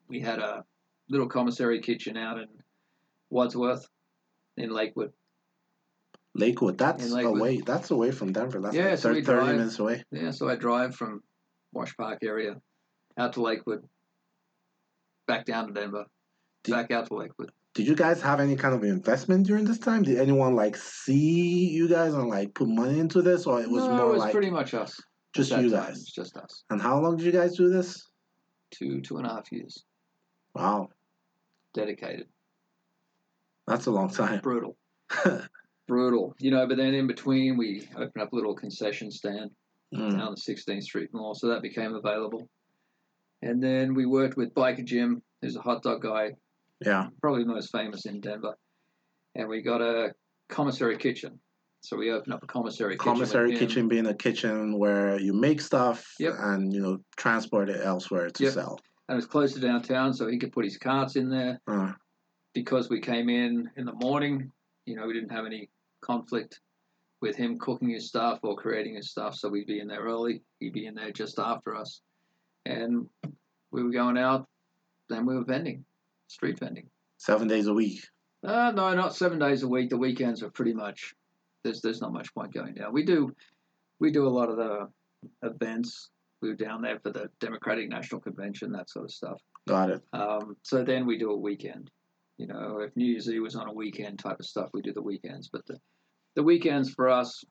[0.08, 0.64] We had a
[1.10, 2.48] little commissary kitchen out in
[3.30, 3.88] Wadsworth,
[4.58, 5.14] in Lakewood.
[6.34, 6.80] Lakewood.
[6.80, 7.38] That's Lakewood.
[7.40, 7.62] away.
[7.62, 8.60] That's away from Denver.
[8.60, 9.56] That's Yeah, like 30, we 30 drive.
[9.58, 10.04] minutes away.
[10.12, 11.22] Yeah, so I drive from
[11.74, 12.56] Wash Park area
[13.18, 13.84] out to Lakewood,
[15.28, 16.06] back down to Denver,
[16.64, 17.52] Did- back out to Lakewood.
[17.74, 20.04] Did you guys have any kind of investment during this time?
[20.04, 23.84] Did anyone like see you guys and like put money into this, or it was
[23.86, 25.02] no, more it was like pretty much us.
[25.34, 26.04] just you guys?
[26.04, 26.66] Just us.
[26.70, 28.12] And how long did you guys do this?
[28.70, 29.84] Two, two and a half years.
[30.54, 30.90] Wow,
[31.74, 32.28] Dedicated.
[33.66, 34.40] that's a long time.
[34.42, 34.78] Brutal.
[35.88, 36.36] Brutal.
[36.38, 39.50] You know, but then in between, we opened up a little concession stand
[39.94, 40.18] Mm.
[40.18, 42.48] down the 16th Street Mall, so that became available.
[43.42, 46.32] And then we worked with Biker Jim, who's a hot dog guy,
[46.84, 48.56] Yeah, probably the most famous in Denver.
[49.36, 50.14] And we got a
[50.50, 51.40] commissary kitchen.
[51.82, 53.14] So we opened up a commissary kitchen.
[53.14, 56.34] commissary kitchen being a kitchen where you make stuff Yep.
[56.40, 58.54] and you know transport it elsewhere to Yep.
[58.54, 58.80] sell.
[59.10, 61.60] And it was close to downtown, so he could put his carts in there.
[61.68, 61.94] Uh,
[62.54, 64.52] Because we came in in the morning,
[64.86, 65.70] you know, we didn't have any
[66.02, 66.62] conflict
[67.24, 69.34] with him cooking his stuff or creating his stuff.
[69.36, 70.44] So we'd be in there early.
[70.60, 72.02] He'd be in there just after us.
[72.66, 73.08] And
[73.72, 74.46] we were going out,
[75.08, 75.86] then we were vending,
[76.28, 76.90] street vending.
[77.18, 78.02] seven days a week.
[78.44, 79.90] Uh, no, not seven days a week.
[79.90, 81.16] The weekends are pretty much
[81.64, 82.92] there's there's not much point going down.
[82.92, 83.34] We do
[84.02, 84.90] we do a lot of the
[85.44, 86.10] events.
[86.42, 89.40] We were down there for the Democratic National Convention, that sort of stuff.
[89.66, 90.02] Got it.
[90.12, 91.90] Um, so then we do a weekend.
[92.38, 94.92] You know, if New Year's Eve was on a weekend type of stuff, we do
[94.92, 95.48] the weekends.
[95.48, 95.80] But the
[96.36, 97.44] the weekends for us,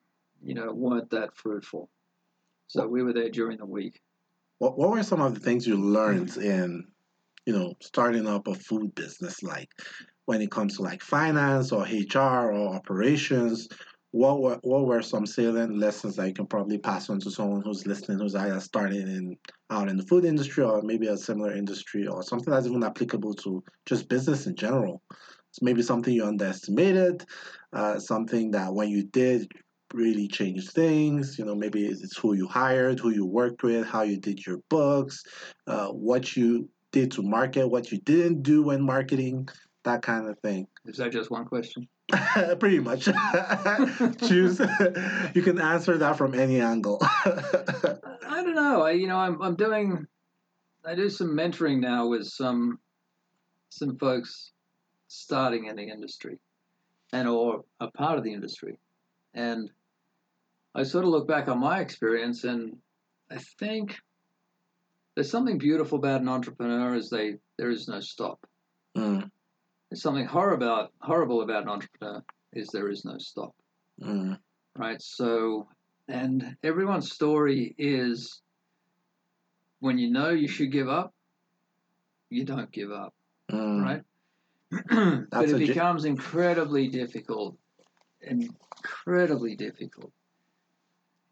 [0.43, 1.89] you know, weren't that fruitful.
[2.67, 4.01] So we were there during the week.
[4.59, 6.87] What What were some of the things you learned in,
[7.47, 9.43] you know, starting up a food business?
[9.43, 9.69] Like
[10.27, 13.69] when it comes to like finance or HR or operations.
[14.13, 17.63] What were what were some salient lessons that you can probably pass on to someone
[17.63, 19.37] who's listening, who's either starting in
[19.71, 23.35] out in the food industry or maybe a similar industry or something that's even applicable
[23.35, 25.03] to just business in general?
[25.61, 27.25] Maybe something you underestimated,
[27.73, 29.53] uh, something that when you did
[29.93, 31.39] really changed things.
[31.39, 34.59] You know, maybe it's who you hired, who you worked with, how you did your
[34.69, 35.23] books,
[35.67, 39.49] uh, what you did to market, what you didn't do when marketing,
[39.85, 40.67] that kind of thing.
[40.87, 41.89] Is that just one question?
[42.61, 43.05] Pretty much.
[44.27, 44.61] Choose.
[45.35, 46.99] you can answer that from any angle.
[47.03, 48.83] I don't know.
[48.83, 50.07] I you know I'm I'm doing
[50.85, 52.79] I do some mentoring now with some
[53.71, 54.53] some folks
[55.13, 56.39] starting in the industry
[57.13, 58.79] and or a part of the industry.
[59.35, 59.71] And
[60.75, 62.77] I sort of look back on my experience and
[63.31, 63.97] I think
[65.15, 68.39] there's something beautiful about an entrepreneur is they there is no stop.
[68.97, 69.31] Mm,
[69.91, 72.23] There's something horrible about horrible about an entrepreneur
[72.55, 73.55] is there is no stop.
[74.03, 74.39] mm,
[74.77, 75.01] Right?
[75.03, 75.69] So
[76.09, 78.41] and everyone's story is
[79.81, 81.13] when you know you should give up,
[82.31, 83.13] you don't give up.
[83.51, 83.83] mm.
[83.83, 84.03] right?
[85.31, 87.57] but it becomes incredibly difficult,
[88.23, 90.13] incredibly difficult.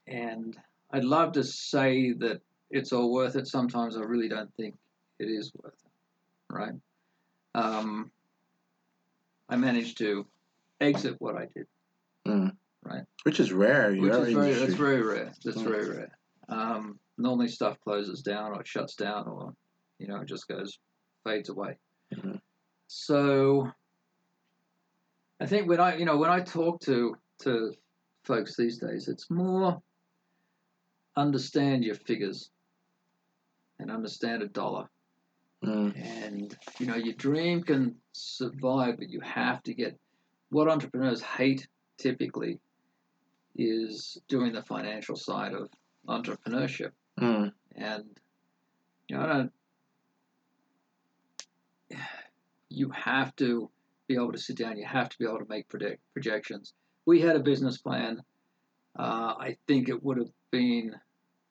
[0.06, 0.56] And
[0.90, 3.46] I'd love to say that it's all worth it.
[3.46, 4.74] Sometimes I really don't think
[5.18, 6.74] it is worth it, right?
[7.54, 8.10] Um,
[9.48, 10.26] I managed to
[10.80, 11.66] exit what I did,
[12.26, 12.56] Mm.
[12.82, 13.04] Right.
[13.24, 13.94] Which is rare.
[13.94, 15.32] which is very that's very rare.
[15.44, 15.64] That's Mm.
[15.64, 16.18] very rare.
[16.48, 19.54] Um, normally stuff closes down or it shuts down or
[19.98, 20.78] you know it just goes
[21.24, 21.78] fades away.
[22.14, 22.40] Mhm.
[22.92, 23.70] So
[25.40, 27.72] I think when I you know when I talk to to
[28.24, 29.80] folks these days, it's more
[31.16, 32.50] understand your figures
[33.78, 34.90] and understand a dollar.
[35.64, 39.96] Mm, And you know your dream can survive, but you have to get
[40.48, 42.58] what entrepreneurs hate typically
[43.54, 45.68] is doing the financial side of
[46.08, 46.90] entrepreneurship.
[47.20, 48.04] mm, And
[49.08, 49.52] you know, I don't.
[52.70, 53.70] You have to
[54.08, 54.78] be able to sit down.
[54.78, 56.72] You have to be able to make predict projections.
[57.06, 58.22] We had a business plan.
[58.98, 60.94] Uh, I think it would have been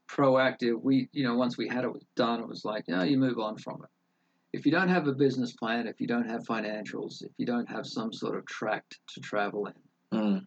[0.10, 0.82] proactive.
[0.82, 3.58] We, you know, once we had it done, it was like, yeah, you move on
[3.58, 3.90] from it.
[4.52, 7.70] If you don't have a business plan, if you don't have financials, if you don't
[7.70, 10.46] have some sort of track to travel in, mm,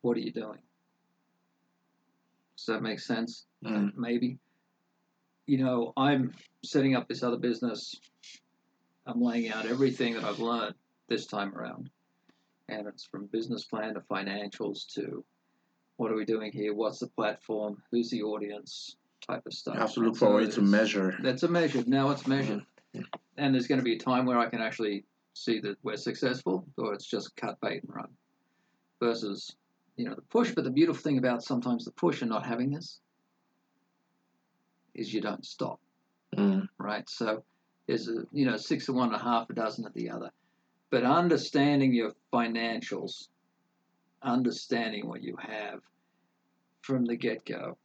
[0.00, 0.58] what are you doing?
[2.56, 3.46] Does that make sense?
[3.64, 4.38] mm, maybe.
[5.46, 6.32] You know, I'm
[6.64, 7.94] setting up this other business.
[9.10, 10.74] I'm laying out everything that I've learned
[11.08, 11.90] this time around.
[12.68, 15.24] And it's from business plan to financials to
[15.96, 16.72] what are we doing here?
[16.72, 17.82] What's the platform?
[17.90, 18.96] Who's the audience?
[19.26, 19.74] Type of stuff.
[19.74, 21.18] You have to look And for a so way to measure.
[21.22, 21.82] That's a measure.
[21.86, 22.64] Now it's measured.
[22.94, 23.04] Mhm.
[23.36, 25.04] And there's going to be a time where I can actually
[25.34, 28.08] see that we're successful or it's just cut bait and run
[29.00, 29.56] versus,
[29.96, 30.54] you know, the push.
[30.54, 33.00] But the beautiful thing about sometimes the push and not having this
[34.94, 35.80] is you don't stop
[36.36, 37.08] Mm, right?
[37.10, 37.42] So
[37.90, 40.30] there's a you know six of one and a half a dozen of the other.
[40.90, 43.28] But understanding your financials,
[44.22, 45.80] understanding what you have
[46.82, 47.76] from the get go,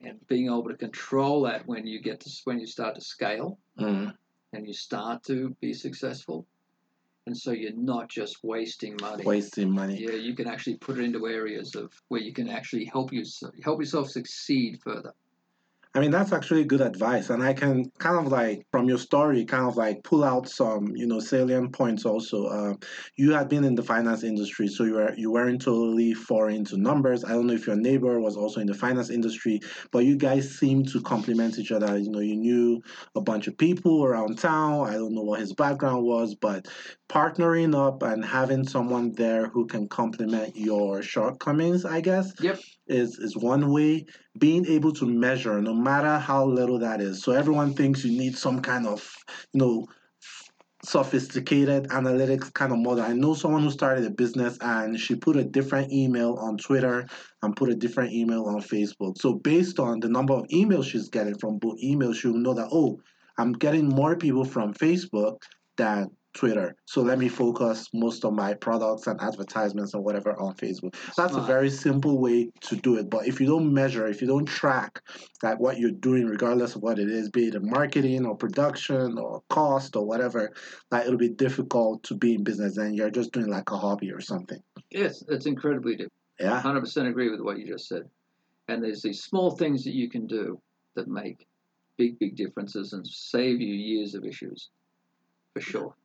[0.00, 3.58] and being able to control that when you get to when you start to scale
[3.78, 4.14] mm,
[4.52, 6.46] and you start to be successful,
[7.26, 9.24] and so you're not just wasting money.
[9.24, 9.96] wasting money.
[9.98, 13.24] Yeah, you can actually put it into areas of where you can actually help you
[13.64, 15.12] help yourself succeed further.
[15.98, 17.28] I mean, that's actually good advice.
[17.28, 20.94] And I can kind of like, from your story, kind of like pull out some,
[20.94, 22.46] you know, salient points also.
[22.46, 22.78] Um,
[23.16, 26.76] you had been in the finance industry, so you, were, you weren't totally foreign to
[26.76, 27.24] numbers.
[27.24, 29.58] I don't know if your neighbor was also in the finance industry,
[29.90, 31.98] but you guys seem to complement each other.
[31.98, 32.80] You know, you knew
[33.16, 34.88] a bunch of people around town.
[34.88, 36.68] I don't know what his background was, but
[37.08, 42.60] partnering up and having someone there who can complement your shortcomings, I guess, Yep.
[42.86, 44.04] is, is one way.
[44.38, 47.22] Being able to measure no matter how little that is.
[47.22, 49.10] So everyone thinks you need some kind of
[49.52, 49.86] you know
[50.84, 53.02] sophisticated analytics kind of model.
[53.02, 57.04] I know someone who started a business and she put a different email on twitter
[57.42, 59.18] and put a different email on facebook.
[59.18, 62.68] So based on the number of emails she's getting from both emails she'll know that
[62.70, 63.00] oh
[63.38, 65.38] i'm getting more people from facebook
[65.76, 66.76] than Twitter.
[66.84, 70.94] So let me focus most of my products and advertisements and whatever on Facebook.
[71.16, 73.10] That's a very simple way to do it.
[73.10, 75.02] But if you don't measure, if you don't track
[75.42, 79.18] like what you're doing, regardless of what it is, be it in marketing or production
[79.18, 80.52] or cost or whatever,
[80.92, 84.12] like it'll be difficult to be in business and you're just doing like a hobby
[84.12, 84.62] or something.
[84.90, 86.12] Yes, it's incredibly difficult.
[86.38, 86.62] Yeah.
[86.62, 88.02] 100% agree with what you just said.
[88.68, 90.60] And there's these small things that you can do
[90.94, 91.48] that make
[91.96, 94.68] big, big differences and save you years of issues,
[95.52, 95.96] for sure.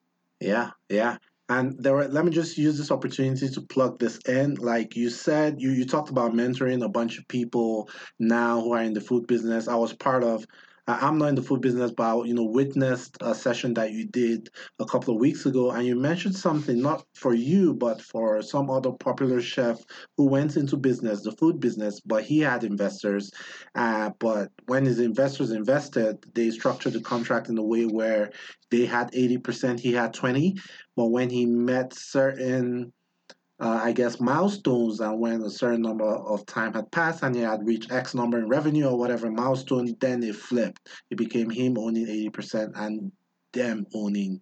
[0.43, 1.17] Yeah, yeah.
[1.49, 4.55] And there were, let me just use this opportunity to plug this in.
[4.55, 7.89] Like you said, you, you talked about mentoring a bunch of people
[8.19, 9.67] now who are in the food business.
[9.67, 10.45] I was part of
[10.85, 14.05] I'm not in the food business, but I, you know, witnessed a session that you
[14.05, 18.41] did a couple of weeks ago, and you mentioned something not for you, but for
[18.41, 19.79] some other popular chef
[20.17, 23.31] who went into business, the food business, but he had investors.
[23.75, 28.31] Uh, but when his investors invested, they structured the contract in a way where
[28.69, 30.57] they had 80%, he had 20.
[30.97, 32.91] But when he met certain
[33.59, 34.99] uh, I guess, milestones.
[34.99, 38.39] And when a certain number of time had passed and he had reached X number
[38.39, 40.89] in revenue or whatever milestone, then it flipped.
[41.09, 43.11] It became him owning 80% and
[43.53, 44.41] them owning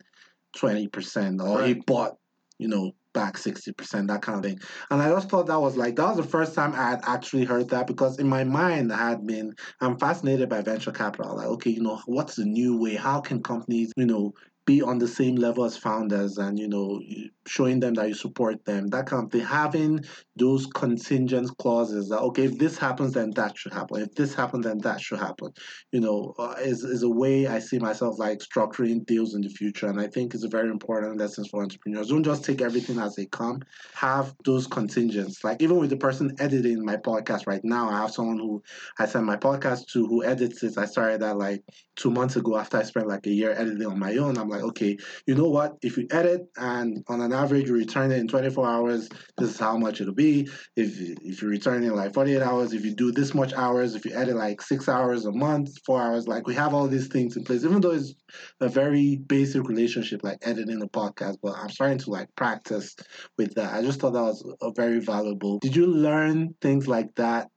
[0.58, 1.42] 20%.
[1.42, 2.18] Or he bought,
[2.58, 4.60] you know, back 60%, that kind of thing.
[4.90, 7.44] And I just thought that was like, that was the first time I had actually
[7.44, 11.36] heard that because in my mind, I had been, I'm fascinated by venture capital.
[11.36, 12.96] Like, okay, you know, what's the new way?
[12.96, 14.34] How can companies, you know,
[14.72, 17.02] be on the same level as founders and you know
[17.46, 19.42] showing them that you support them that kind of thing.
[19.42, 20.06] Having
[20.42, 24.02] those contingent clauses that okay if this happens then that should happen.
[24.02, 25.54] If this happens then that should happen.
[25.92, 29.50] You know uh, is, is a way i see myself like structuring deals in the
[29.50, 29.88] future.
[29.88, 32.08] And i think it's a very important lesson for entrepreneurs.
[32.08, 33.62] Don't just take everything as they come.
[33.94, 35.44] Have those contingents.
[35.44, 38.64] Like even with the person editing my podcast right now i have someone who
[38.98, 40.78] i send my podcast to who edits it.
[40.78, 41.64] I started that like
[41.96, 44.38] two months ago after I spent like a year editing on my own.
[44.38, 45.78] I'm like, okay, you know what?
[45.84, 49.60] If you edit and on an average you return it in 24 hours, this is
[49.60, 50.31] how much it'll be.
[50.40, 53.96] If if you return it in like 48 hours, if you do this much hours,
[53.96, 57.08] if you edit like six hours a month, four hours, like we have all these
[57.08, 57.64] things in place.
[57.64, 58.14] Even though it's
[58.60, 62.96] a very basic relationship, like editing a podcast, but I'm starting to like practice
[63.38, 63.74] with that.
[63.74, 65.60] I just thought that was a very valuable.
[65.60, 67.50] Did you learn things like that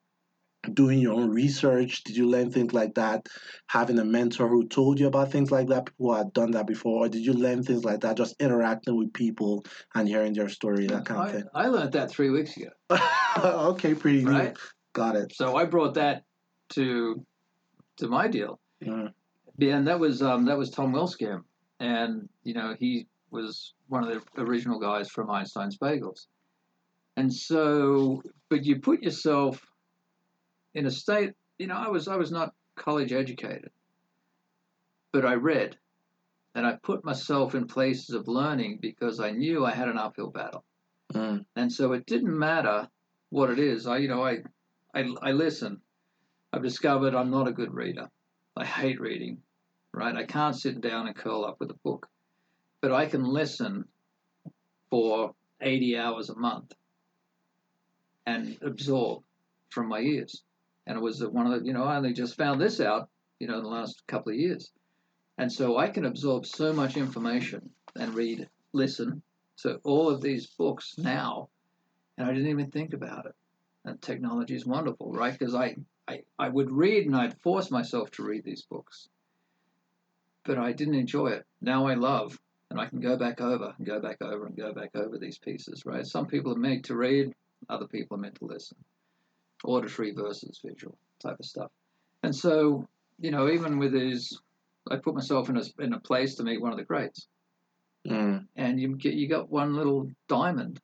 [0.72, 2.04] doing your own research?
[2.04, 3.26] Did you learn things like that?
[3.68, 6.66] Having a mentor who told you about things like that, people who had done that
[6.66, 10.48] before, or did you learn things like that just interacting with people and hearing their
[10.48, 11.44] story, that kind of I, thing?
[11.54, 12.70] I learned that three weeks ago.
[13.44, 14.48] okay, pretty Right.
[14.48, 14.58] neat.
[14.92, 15.34] Got it.
[15.34, 16.22] So I brought that
[16.70, 17.24] to
[17.96, 18.60] to my deal.
[18.80, 21.42] Yeah, and that was um, that was Tom Wellscam,
[21.80, 26.26] and you know he was one of the original guys from Einstein's Bagels,
[27.16, 29.60] and so but you put yourself
[30.74, 31.32] in a state.
[31.58, 33.70] You know, I was I was not college educated,
[35.12, 35.76] but I read,
[36.54, 40.30] and I put myself in places of learning because I knew I had an uphill
[40.30, 40.64] battle,
[41.12, 42.88] mm, and so it didn't matter
[43.30, 43.86] what it is.
[43.86, 44.38] I you know I
[44.94, 45.80] I, I listen.
[46.52, 48.08] I've discovered I'm not a good reader.
[48.56, 49.38] I hate reading,
[49.92, 50.14] right?
[50.14, 52.08] I can't sit down and curl up with a book,
[52.80, 53.86] but I can listen
[54.88, 56.72] for 80 hours a month
[58.26, 59.24] and absorb
[59.70, 60.42] from my ears.
[60.86, 63.08] And it was one of the, you know, I only just found this out,
[63.38, 64.70] you know, in the last couple of years.
[65.38, 69.22] And so I can absorb so much information and read, listen
[69.58, 71.48] to all of these books now,
[72.18, 73.34] and I didn't even think about it.
[73.84, 75.36] And technology is wonderful, right?
[75.36, 75.76] Because I,
[76.08, 79.08] I, I would read and I'd force myself to read these books.
[80.44, 81.44] But I didn't enjoy it.
[81.60, 82.38] Now I love,
[82.70, 85.38] and I can go back over and go back over and go back over these
[85.38, 86.06] pieces, right?
[86.06, 87.32] Some people are made to read,
[87.68, 88.76] other people are meant to listen.
[89.64, 91.70] Auditory versus visual type of stuff.
[92.22, 92.86] And so,
[93.18, 94.38] you know, even with his,
[94.90, 97.26] I put myself in a, in a place to meet one of the greats.
[98.06, 100.80] mm, And you get you got one little diamond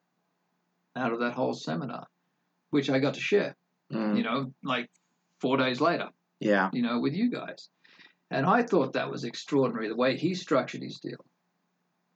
[0.96, 2.06] out of that whole seminar,
[2.70, 3.56] which I got to share,
[3.92, 4.16] mm.
[4.16, 4.90] you know, like
[5.40, 6.08] four days later
[6.40, 6.68] Yeah.
[6.72, 7.68] you know, with you guys.
[8.30, 11.24] And I thought that was extraordinary the way he structured his deal.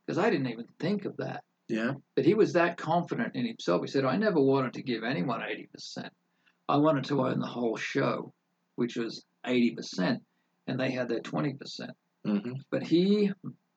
[0.07, 1.43] Because I didn't even think of that.
[1.69, 1.93] Yeah.
[2.15, 3.81] But he was that confident in himself.
[3.83, 6.09] He said, I never wanted to give anyone 80%.
[6.69, 8.33] I wanted to own the whole show,
[8.77, 10.21] which was 80%,
[10.67, 11.91] and they had their 20%.
[12.25, 13.31] hmm But he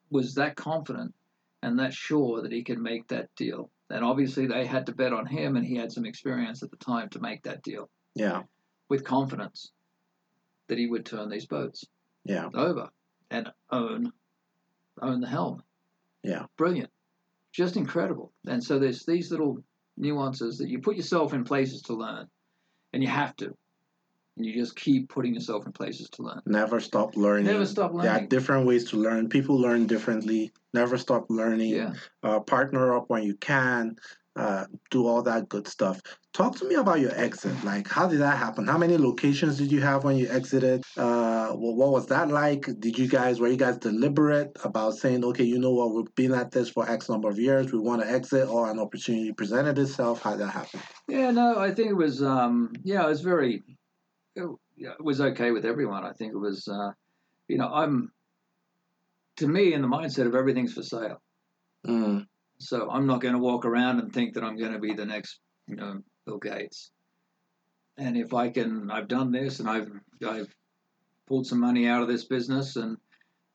[0.09, 1.13] was that confident
[1.61, 3.69] and that sure that he could make that deal.
[3.89, 6.77] And obviously, they had to bet on him, and he had some experience at the
[6.77, 8.43] time to make that deal Yeah.
[8.89, 9.71] with confidence
[10.67, 11.85] that he would turn these boats
[12.25, 12.49] Yeah.
[12.53, 12.89] over
[13.31, 14.11] and own
[15.01, 15.61] own the helm.
[16.23, 16.47] Yeah.
[16.57, 16.89] Brilliant.
[17.51, 18.33] Just incredible.
[18.47, 19.63] And so there's these little
[19.95, 22.27] nuances that you put yourself in places to learn.
[22.93, 23.55] And you have to.
[24.37, 26.41] And you just keep putting yourself in places to learn.
[26.45, 27.45] Never stop learning.
[27.45, 29.29] Never stop There are different ways to learn.
[29.29, 30.51] People learn differently.
[30.73, 31.71] Never stop learning.
[31.71, 31.93] Yeah.
[32.23, 33.97] uh, partner up when you can,
[34.37, 35.99] uh, do all that good stuff.
[36.33, 37.63] Talk to me about your exit.
[37.63, 38.67] Like, how did that happen?
[38.67, 40.83] How many locations did you have when you exited?
[40.95, 42.69] Uh, well, what was that like?
[42.79, 46.33] Did you guys were you guys deliberate about saying, okay, you know what, we've been
[46.33, 49.79] at this for X number of years, we want to exit, or an opportunity presented
[49.79, 50.21] itself?
[50.21, 50.79] How did that happen?
[51.07, 53.63] Yeah, no, I think it was um yeah, it was very
[54.35, 56.05] it, yeah, it was okay with everyone.
[56.05, 56.91] I think it was uh
[57.47, 58.11] you know, I'm
[59.37, 61.21] to me in the mindset of everything's for sale.
[61.87, 62.25] Mm,
[62.59, 65.05] So I'm not going to walk around and think that I'm going to be the
[65.05, 66.91] next, you know, Bill Gates.
[67.97, 69.89] And if I can, I've done this and I've
[70.27, 70.53] I've
[71.27, 72.97] pulled some money out of this business and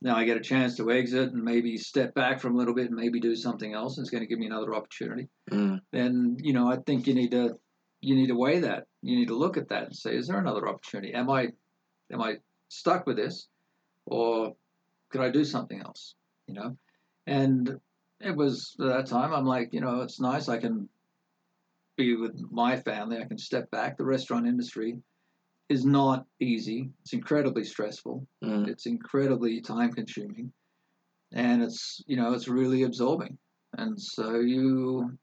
[0.01, 2.87] now I get a chance to exit and maybe step back from a little bit
[2.87, 3.97] and maybe do something else.
[3.97, 5.29] And it's going to give me another opportunity.
[5.51, 5.81] Mm.
[5.93, 7.57] Then you know I think you need to
[8.01, 8.85] you need to weigh that.
[9.01, 11.15] You need to look at that and say, is there another opportunity?
[11.15, 11.49] Am I
[12.13, 12.37] am I
[12.69, 13.49] stuck with this,
[14.07, 14.55] or
[15.11, 16.15] could I do something else?
[16.47, 16.77] You know,
[17.27, 17.79] and
[18.23, 20.89] it was at that time I'm like, you know, it's nice I can
[21.97, 23.19] be with my family.
[23.19, 23.97] I can step back.
[23.97, 24.99] The restaurant industry
[25.69, 26.91] is not easy.
[27.03, 28.27] It's incredibly stressful.
[28.45, 28.69] Mm.
[28.69, 30.53] It's incredibly time consuming,
[31.33, 33.39] and it's you know it's really absorbing.
[33.79, 35.17] And so you,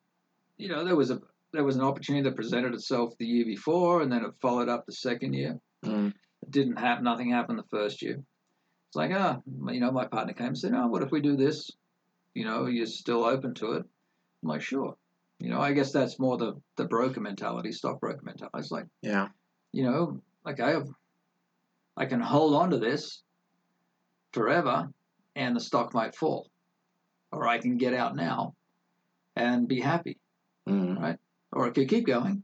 [0.58, 1.22] you know, there was a
[1.54, 4.86] there was an opportunity that presented itself the year before, and then it followed up
[4.86, 5.60] the second year.
[5.86, 6.14] Mm.
[6.41, 7.04] It didn't happen.
[7.04, 8.22] Nothing happened the first year.
[8.89, 11.36] It's like ah, you know, my partner came and said, "Oh, what if we do
[11.36, 11.70] this?
[12.40, 13.84] You know, you're still open to it?"
[14.42, 14.96] I'm like, "Sure."
[15.40, 18.58] You know, I guess that's more the the broker mentality, stockbroker mentality.
[18.60, 19.28] It's like, Yeah.
[19.74, 20.88] you know, like I have,
[21.98, 23.24] I can hold on to this
[24.32, 24.90] forever,
[25.36, 26.50] and the stock might fall,
[27.34, 28.56] or I can get out now,
[29.36, 30.18] and be happy,
[30.66, 31.18] Mm.
[31.52, 32.44] or I could keep going,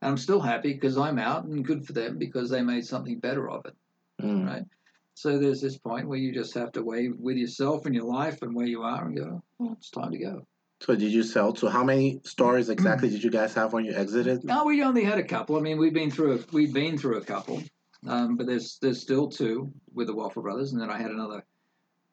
[0.00, 3.18] and I'm still happy because I'm out, and good for them because they made something
[3.18, 3.76] better of it.
[4.20, 4.46] Mm.
[4.46, 4.66] Right.
[5.14, 8.42] So there's this point where you just have to weigh with yourself and your life
[8.42, 10.46] and where you are, and go, well, it's time to go.
[10.80, 13.92] So did you sell to how many stores exactly did you guys have when you
[13.94, 14.42] exited?
[14.42, 15.56] No, we only had a couple.
[15.56, 17.62] I mean, we've been through a, we've been through a couple,
[18.08, 21.44] um, but there's there's still two with the Waffle Brothers, and then I had another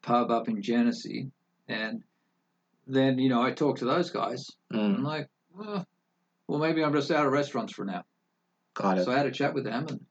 [0.04, 1.32] pub up in Genesee,
[1.68, 2.04] and
[2.86, 4.46] then you know I talked to those guys.
[4.72, 5.04] I'm Mm.
[5.04, 5.88] like, well,
[6.48, 8.04] well, maybe I'm just out of restaurants for now.
[8.76, 9.06] Got it.
[9.06, 10.06] So I had a chat with them, and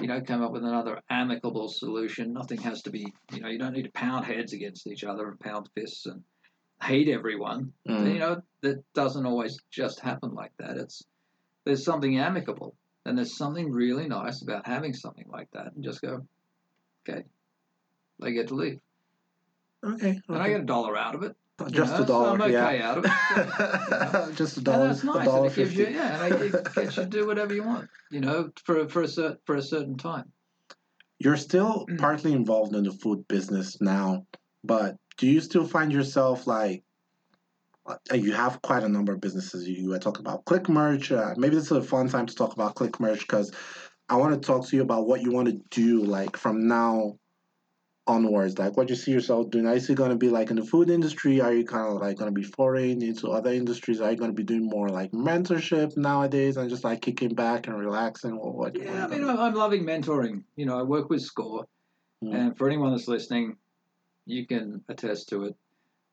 [0.00, 2.32] you know, come up with another amicable solution.
[2.32, 5.28] Nothing has to be, you know, you don't need to pound heads against each other
[5.28, 6.22] and pound fists and
[6.82, 7.72] hate everyone.
[7.88, 8.12] Mm.
[8.12, 10.76] You know, that doesn't always just happen like that.
[10.76, 11.02] It's
[11.64, 12.74] there's something amicable,
[13.04, 16.26] and there's something really nice about having something like that, and just go,
[17.08, 17.24] okay,
[18.20, 18.80] they get to leave,
[19.84, 20.20] Okay.
[20.28, 21.36] and I get a dollar out of it.
[21.68, 22.28] Just know, a so dollar.
[22.30, 22.90] I'm okay yeah.
[22.90, 23.10] out of it.
[23.28, 23.90] So, you
[24.26, 24.32] know.
[24.32, 24.86] Just a And dollar.
[24.88, 27.54] that's a nice, and it gives you, yeah, and it gets you to do whatever
[27.54, 30.32] you want, you know, for for a cer- for a certain time.
[31.18, 31.98] You're still Mm.
[31.98, 34.26] partly involved in the food business now,
[34.64, 36.82] but do you still find yourself like
[37.86, 41.34] uh, you have quite a number of businesses you, you talk about click merch uh,
[41.36, 43.52] maybe this is a fun time to talk about click merch because
[44.08, 47.14] i want to talk to you about what you want to do like from now
[48.10, 50.64] onwards like what you see yourself doing are you going to be like in the
[50.64, 54.10] food industry are you kind of like going to be foraying into other industries are
[54.10, 57.78] you going to be doing more like mentorship nowadays and just like kicking back and
[57.78, 60.42] relaxing or what Yeah, I mean, gonna I'm I'm loving mentoring.
[60.56, 61.66] You know, I work with SCORE,
[62.22, 62.34] Mm.
[62.34, 63.56] and for anyone that's listening,
[64.26, 65.54] you can attest to it.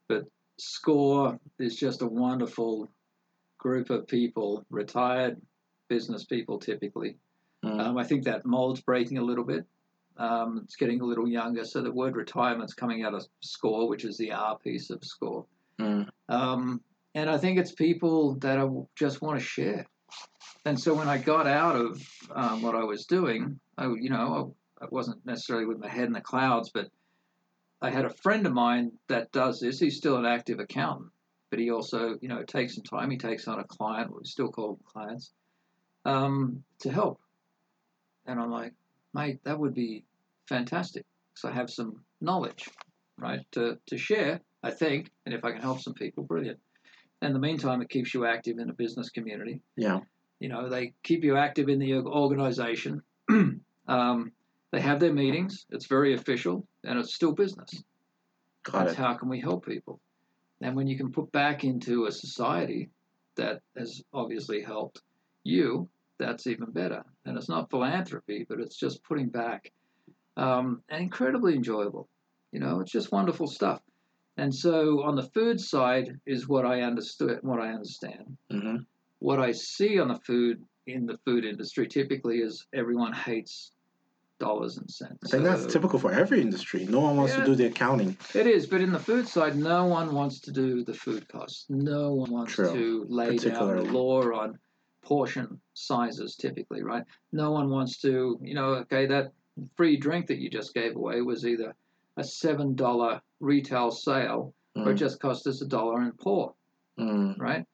[0.08, 0.24] But
[0.58, 2.88] SCORE is just a wonderful
[3.58, 5.40] group of people, retired
[5.88, 7.16] business people typically.
[7.64, 7.80] Mm.
[7.80, 9.64] Um, I think that mold's breaking a little bit.
[10.18, 14.04] Um, it's getting a little younger, so the word retirement's coming out of SCORE, which
[14.04, 15.46] is the R piece of SCORE.
[15.80, 16.08] Mm.
[16.28, 16.80] Um,
[17.14, 19.86] and I think it's people that are, just want to share.
[20.64, 22.02] And so when I got out of
[22.32, 26.04] um, what I was doing, I, you know, I, I wasn't necessarily with my head
[26.04, 26.88] in the clouds, but
[27.80, 29.78] I had a friend of mine that does this.
[29.78, 31.10] He's still an active accountant,
[31.50, 33.10] but he also, you know, takes some time.
[33.10, 35.30] He takes on a client, we still call them clients,
[36.04, 37.20] um, to help.
[38.26, 38.74] And I'm like,
[39.14, 40.04] mate, that would be
[40.48, 42.68] fantastic because I have some knowledge,
[43.18, 45.10] right, to, to share, I think.
[45.26, 46.58] And if I can help some people, brilliant.
[47.22, 49.60] In the meantime, it keeps you active in the business community.
[49.76, 50.00] yeah
[50.40, 53.02] You know, they keep you active in the organization.
[53.88, 54.32] um,
[54.70, 55.66] they have their meetings.
[55.70, 57.82] It's very official, and it's still business.
[58.62, 60.00] got That's it how can we help people?
[60.60, 62.90] And when you can put back into a society
[63.36, 65.02] that has obviously helped
[65.44, 65.88] you,
[66.18, 67.04] that's even better.
[67.24, 69.72] And it's not philanthropy, but it's just putting back.
[70.38, 72.08] Um, and incredibly enjoyable.
[72.52, 73.80] You know, it's just wonderful stuff.
[74.36, 78.36] And so on the food side is what I understood, what I understand.
[78.50, 78.76] hmm
[79.18, 83.72] What I see on the food in the food industry typically is everyone hates
[84.38, 85.18] dollars and cents.
[85.26, 86.86] I think that's typical for every industry.
[86.86, 87.40] No one wants Yeah.
[87.40, 88.16] to do the accounting.
[88.34, 91.66] It is, but in the food side, no one wants to do the food costs.
[91.68, 92.72] No one wants True.
[92.72, 93.90] to lay down Particularly.
[93.90, 94.56] law on
[95.02, 97.04] portion sizes, typically, right?
[97.32, 99.32] No one wants to, you know, okay, that
[99.76, 101.74] free drink that you just gave away was either
[102.16, 106.54] a $7 retail sale or it Mm, just cost us a dollar and pour,
[106.98, 107.64] mm, right?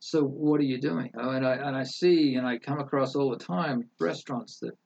[0.00, 1.10] So what are you doing?
[1.16, 4.76] Oh, and I and I see and I come across all the time restaurants that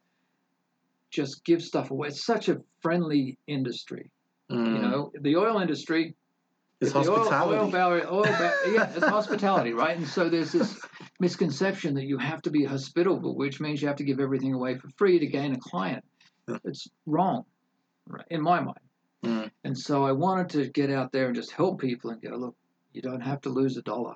[1.10, 2.08] just give stuff away.
[2.08, 4.10] It's such a friendly industry.
[4.50, 4.74] mm.
[4.74, 6.14] You know, the oil industry
[6.80, 7.58] it's the oil- hospitality.
[7.58, 9.96] Oil, barrier, oil ba- yeah, it's hospitality, right?
[9.96, 10.78] And so there's this
[11.20, 14.76] misconception that you have to be hospitable, which means you have to give everything away
[14.76, 16.04] for free to gain a client.
[16.64, 17.44] It's wrong,
[18.06, 18.78] right, in my mind.
[19.24, 19.50] Mm.
[19.64, 22.56] And so I wanted to get out there and just help people and go, look,
[22.92, 24.14] you don't have to lose a dollar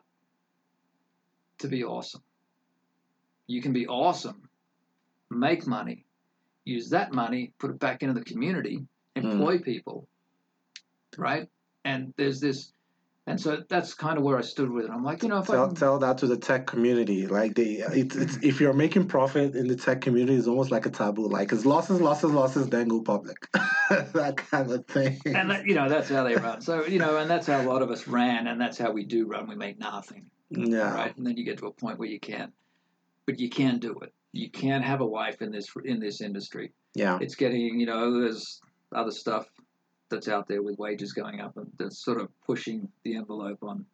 [1.59, 2.23] to be awesome.
[3.47, 4.49] You can be awesome,
[5.31, 6.07] make money,
[6.65, 10.07] use that money, put it back into the community, employ people,
[11.17, 11.49] right?
[11.85, 12.73] And there's this,
[13.31, 14.91] and so that's kind of where I stood with it.
[14.91, 17.29] I'm like, you know, if I Tell, can, tell that to the tech community.
[17.29, 20.85] Like they, it's, it's if you're making profit in the tech community, it's almost like
[20.85, 21.29] a taboo.
[21.29, 23.49] Like it's losses, losses, losses, then go public.
[23.91, 25.21] that kind of thing.
[25.27, 26.61] and that, you know, that's how they run.
[26.61, 29.05] So you know, and that's how a lot of us ran, and that's how we
[29.05, 29.49] do run.
[29.49, 30.27] We make nothing.
[30.51, 30.93] yeah.
[30.93, 31.17] right?
[31.17, 32.53] And then you get to a point where you can't,
[33.27, 34.13] but you can do it.
[34.33, 36.73] You can't have a life in this in this industry.
[36.95, 37.19] Yeah.
[37.21, 38.61] It's getting, you know, there's
[38.93, 39.47] other stuff
[40.11, 43.85] that's out there with wages going up, and that's sort of pushing the envelope on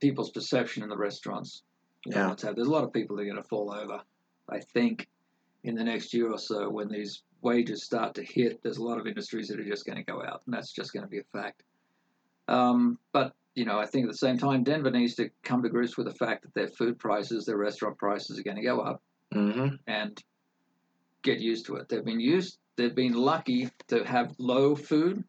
[0.00, 1.62] people's perception in the restaurants.
[2.06, 2.52] You know, Yeah.
[2.52, 4.00] There's a lot of people that are going to fall over.
[4.48, 5.08] I think
[5.62, 8.98] in the next year or so, when these wages start to hit, there's a lot
[8.98, 11.18] of industries that are just going to go out, and that's just going to be
[11.18, 11.62] a fact.
[12.48, 15.68] Um, but you know, I think at the same time, Denver needs to come to
[15.68, 18.80] grips with the fact that their food prices, their restaurant prices, are going to go
[18.80, 19.00] up,
[19.32, 19.76] Mm-hmm.
[19.88, 20.22] and
[21.22, 21.88] get used to it.
[21.88, 22.58] They've been used.
[22.76, 25.24] They've been lucky to have low food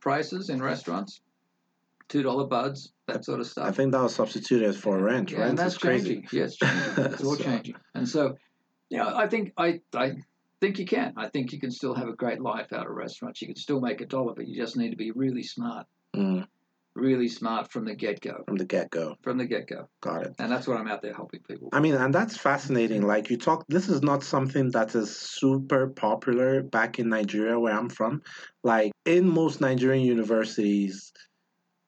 [0.00, 1.20] prices in restaurants,
[2.08, 3.66] two dollar buds, that sort of stuff.
[3.66, 5.30] I think that was substituted for rent.
[5.30, 6.14] Yeah, rent and that's crazy.
[6.22, 6.28] changing.
[6.32, 6.58] Yeah, it's.
[7.14, 7.74] It's all So- changing.
[7.94, 8.36] And so,
[8.88, 10.16] you know, I think I I
[10.60, 11.14] think you can.
[11.16, 13.40] I think you can still have a great life out of restaurants.
[13.40, 16.46] You can still make a dollar, but you just need to be really smart, Mm,
[16.94, 18.42] really smart from the get go.
[18.46, 19.16] from the get go.
[19.22, 20.34] From the get go, Got it.
[20.38, 21.68] and that's what I'm out there helping people.
[21.72, 23.06] I mean, and that's fascinating.
[23.06, 27.74] Like you talk, this is not something that is super popular back in Nigeria, where
[27.76, 28.22] I'm from.
[28.64, 31.12] Like in most Nigerian universities,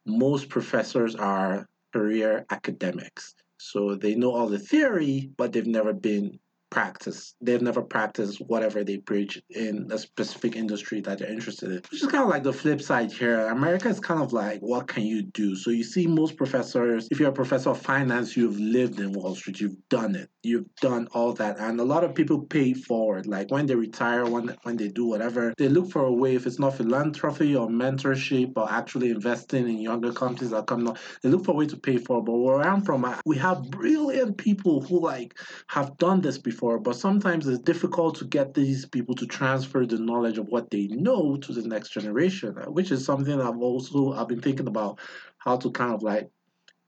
[0.06, 3.34] most professors are career academics.
[3.58, 6.38] So they know all the theory, but they've never been
[6.72, 7.36] practiced.
[7.42, 11.82] They've never practiced whatever they preach in a specific industry that they're interested in.
[11.90, 13.46] Which is kind of like the flip side here.
[13.48, 15.54] America is kind of like, what can you do?
[15.54, 19.34] So you see most professors, if you're a professor of finance, you've lived in Wall
[19.34, 20.30] Street, you've done it.
[20.42, 21.58] You've done all that.
[21.58, 23.26] And a lot of people pay forward.
[23.26, 26.46] Like when they retire, when when they do whatever, they look for a way, if
[26.46, 31.28] it's not philanthropy or mentorship or actually investing in younger companies that come up, they
[31.28, 32.24] look for a way to pay forward.
[32.24, 36.94] But where I'm from, we have brilliant people who like have done this before, but
[36.94, 41.36] sometimes it's difficult to get these people to transfer the knowledge of what they know
[41.36, 45.00] to the next generation, uh, which is something I've also I've been thinking about
[45.38, 46.30] how to kind of like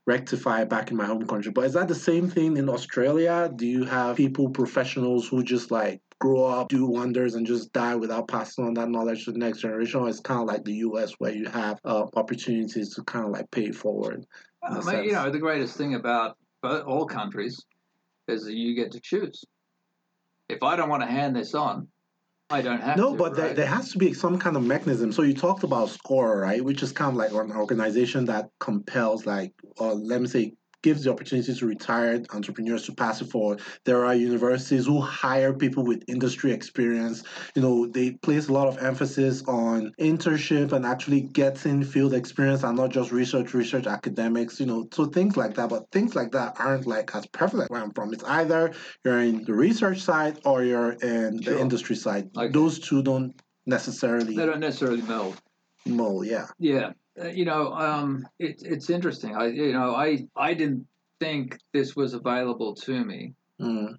[0.06, 1.50] rectify back in my home country.
[1.50, 3.50] But is that the same thing in Australia?
[3.54, 7.96] Do you have people, professionals who just like grow up, do wonders, and just die
[7.96, 10.00] without passing on that knowledge to the next generation?
[10.00, 13.32] Or it's kind of like the US where you have uh, opportunities to kind of
[13.32, 14.24] like pay it forward.
[14.62, 17.64] a I mean, you know, the greatest thing about all countries
[18.28, 19.44] is that you get to choose.
[20.48, 21.88] If I don't want to hand this on,
[22.50, 23.16] I don't have No, to.
[23.18, 23.56] but there, right?
[23.56, 25.12] there has to be some kind of mechanism.
[25.12, 26.62] So you talked about SCORE, right?
[26.62, 30.52] Which is kind of like an organization that compels, like, or let me say,
[30.84, 33.62] gives the opportunity to retired entrepreneurs to pass it forward.
[33.86, 37.22] There are universities who hire people with industry experience.
[37.54, 42.64] You know, they place a lot of emphasis on internship and actually getting field experience
[42.64, 45.70] and not just research, research academics, you know, so things like that.
[45.70, 48.12] But things like that aren't like as prevalent where I'm from.
[48.12, 48.74] It's either
[49.04, 52.28] you're in the research side or you're in the industry side.
[52.36, 52.52] Okay.
[52.52, 53.32] Those two don't
[53.64, 55.40] necessarily they don't necessarily meld.
[55.86, 56.48] mold, yeah.
[56.58, 56.92] Yeah,
[57.32, 59.34] you know, um, it, it's interesting.
[59.36, 60.86] I, you know, I I didn't
[61.20, 63.96] think this was available to me Mm.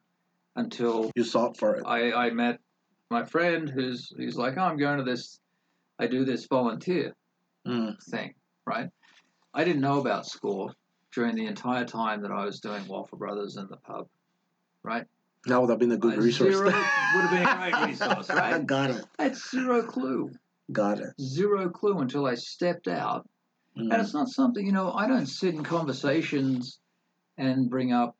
[0.57, 1.83] until You sought for it.
[1.85, 2.59] I, I met
[3.09, 5.39] my friend who's he's like, oh, I'm going to this,
[5.97, 7.13] I do this volunteer
[7.65, 7.95] Mm.
[8.03, 8.33] thing,
[8.65, 8.89] right?
[9.53, 10.73] I didn't know about SCORE
[11.13, 14.07] during the entire time that I was doing Waffle Brothers in the pub,
[14.83, 15.05] right?
[15.45, 16.55] That would have been a good Uh, resource.
[16.55, 18.55] Zero would have been a great resource, right?
[18.55, 19.05] I got it.
[19.17, 20.31] I had zero clue,
[20.71, 21.13] Got it.
[21.21, 23.27] zero clue until I stepped out
[23.77, 24.01] And Mm.
[24.01, 26.79] it's not something, you know, I don't sit in conversations
[27.37, 28.15] and bring up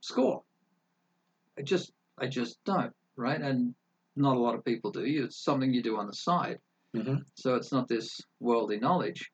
[0.00, 0.44] score.
[1.58, 3.40] I just I just don't, right?
[3.40, 3.74] And
[4.14, 5.02] not a lot of people do.
[5.04, 6.60] It's something you do on the side.
[6.94, 7.24] Mhm.
[7.34, 9.32] So it's not this worldly knowledge.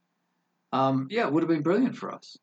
[0.72, 2.36] Um, yeah, it would have been brilliant for us.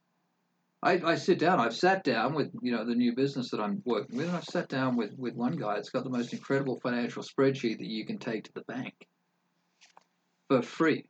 [0.83, 3.81] I, I sit down, I've sat down with, you know, the new business that I'm
[3.85, 6.79] working with, and I've sat down with, with one guy that's got the most incredible
[6.81, 8.93] financial spreadsheet that you can take to the bank
[10.53, 11.05] for free.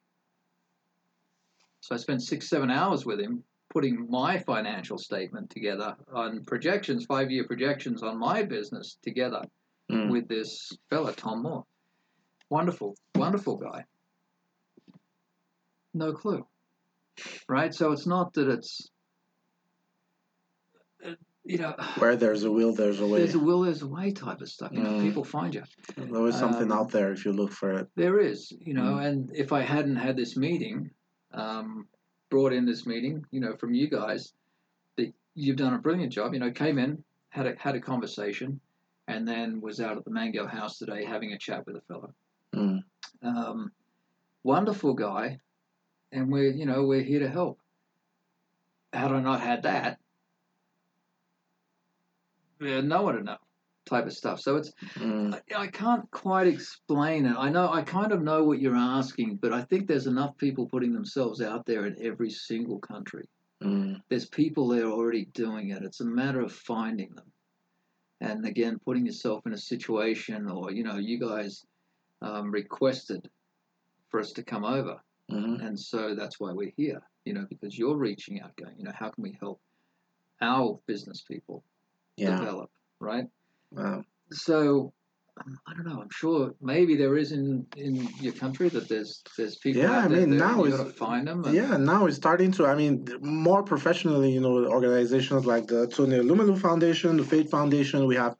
[1.81, 7.05] So I spent six, seven hours with him putting my financial statement together on projections,
[7.05, 9.41] five year projections on my business together
[9.91, 10.09] Mm.
[10.11, 11.65] with this fella, Tom Moore.
[12.49, 13.83] Wonderful, wonderful guy.
[15.93, 16.47] No clue.
[17.49, 17.73] Right?
[17.73, 18.89] So it's not that it's.
[21.45, 23.19] You know, Where there's a will, there's a way.
[23.19, 24.71] there's a will, there's a way type of stuff.
[24.71, 25.01] You know, Mm.
[25.03, 25.63] people find you.
[25.97, 27.87] There's always something um, out there if you look for it.
[27.95, 29.05] There is, you know, Mm.
[29.05, 30.91] and if I hadn't had this meeting,
[31.31, 31.87] um,
[32.29, 34.33] brought in this meeting, you know, from you guys,
[34.95, 36.33] that you've done a brilliant job.
[36.33, 38.59] You know, came in, had a had a conversation,
[39.07, 42.13] and then was out at the Mango House today having a chat with a fellow.
[42.55, 42.83] Mm.
[43.21, 43.71] Um,
[44.43, 45.39] wonderful guy,
[46.11, 47.59] and we're you know we're here to help.
[48.93, 49.99] Had I not had that,
[52.63, 53.37] yeah, no one would know
[53.85, 54.39] type of stuff.
[54.39, 55.33] So it's Mm.
[55.33, 57.35] I, I can't quite explain it.
[57.37, 60.67] I know I kind of know what you're asking, but I think there's enough people
[60.67, 63.25] putting themselves out there in every single country.
[63.63, 64.01] Mm.
[64.09, 65.83] There's people there already doing it.
[65.83, 67.31] It's a matter of finding them.
[68.21, 71.65] And again, putting yourself in a situation, or you know, you guys
[72.21, 73.29] um, requested
[74.09, 77.01] for us to come over, hmm and so that's why we're here.
[77.25, 79.59] You know, because you're reaching out, going, you know, how can we help
[80.41, 81.63] our business people
[82.17, 82.37] Yeah.
[82.39, 83.25] develop, right?
[83.71, 84.03] Wow.
[84.31, 84.93] So
[85.67, 85.99] I don't know.
[85.99, 89.81] I'm sure maybe there is in in your country that there's there's people.
[89.81, 91.43] Yeah, I mean, that now it's- find them.
[91.51, 92.67] Yeah, now it's starting to.
[92.67, 98.05] I mean, more professionally, you know, organizations like the Tony Elumelu Foundation, the Faith Foundation,
[98.05, 98.35] we have,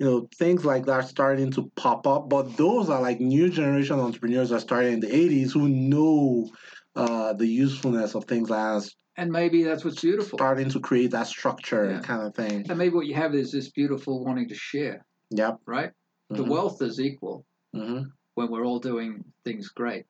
[0.00, 2.28] you know, things like that starting to pop up.
[2.28, 6.50] But those are like new generation entrepreneurs that started in the '80s who know
[6.96, 10.36] uh, the usefulness of things as and maybe that's what's beautiful.
[10.38, 12.00] starting to create that structure Yeah.
[12.00, 12.68] kind of thing.
[12.68, 15.60] And maybe what you have is this beautiful wanting to share, Yep.
[15.66, 15.92] right?
[16.30, 16.48] The Mhm.
[16.48, 18.10] wealth is equal Mhm.
[18.34, 20.06] when we're all doing things great,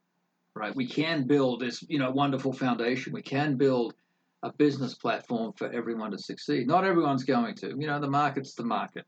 [0.55, 0.75] right?
[0.75, 3.13] We can build this, you know, wonderful foundation.
[3.13, 3.95] We can build
[4.43, 6.67] a business platform for everyone to succeed.
[6.67, 7.69] Not everyone's going to.
[7.79, 9.05] You know, the market's the market.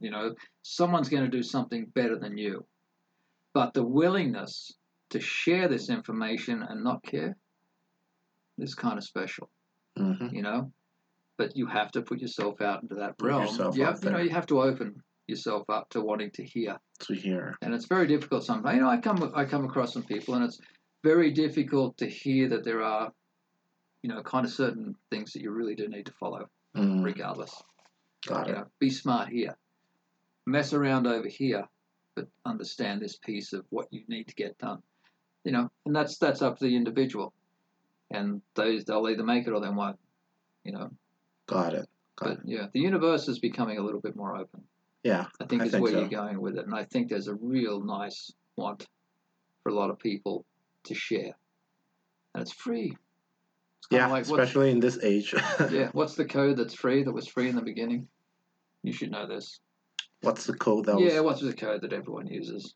[0.00, 2.66] You know, someone's going to do something better than you.
[3.54, 4.72] But the willingness
[5.10, 7.36] to share this information and not care
[8.58, 9.50] is kind of special,
[9.98, 10.32] Mhm.
[10.32, 10.72] you know?
[11.36, 13.74] But you have to put yourself out into that Put realm.
[13.74, 17.14] you, have, you know, you have to open yourself up to wanting to hear To
[17.14, 17.56] hear.
[17.60, 18.76] and it's very difficult sometimes.
[18.76, 20.60] You know, I come I come across some people, and it's
[21.02, 23.12] very difficult to hear that there are,
[24.02, 27.04] you know, kind of certain things that you really do need to follow, Mm.
[27.04, 27.62] regardless.
[28.26, 28.56] Got You it.
[28.58, 29.56] know, be smart here,
[30.46, 31.68] mess around over here,
[32.14, 34.82] but understand this piece of what you need to get done.
[35.46, 37.32] You know, and that's that's up to the individual,
[38.10, 39.96] and those they'll either make it or they won't.
[40.64, 40.90] You know,
[41.46, 41.88] Got it.
[42.16, 44.64] Got but yeah, the universe is becoming a little bit more open.
[45.04, 45.26] Yeah.
[45.40, 46.00] I think I is think where so.
[46.00, 48.88] you're going with it, and I think there's a real nice want
[49.62, 50.44] for a lot of people
[50.86, 51.36] to share,
[52.34, 52.96] and it's free.
[53.78, 54.08] It's Yeah.
[54.08, 55.32] like especially in this age.
[55.70, 55.90] yeah.
[55.92, 58.08] What's the code that's free that was free in the beginning?
[58.82, 59.60] You should know this.
[60.22, 61.40] What's the code that yeah, was?
[61.40, 62.74] what's the code that everyone uses?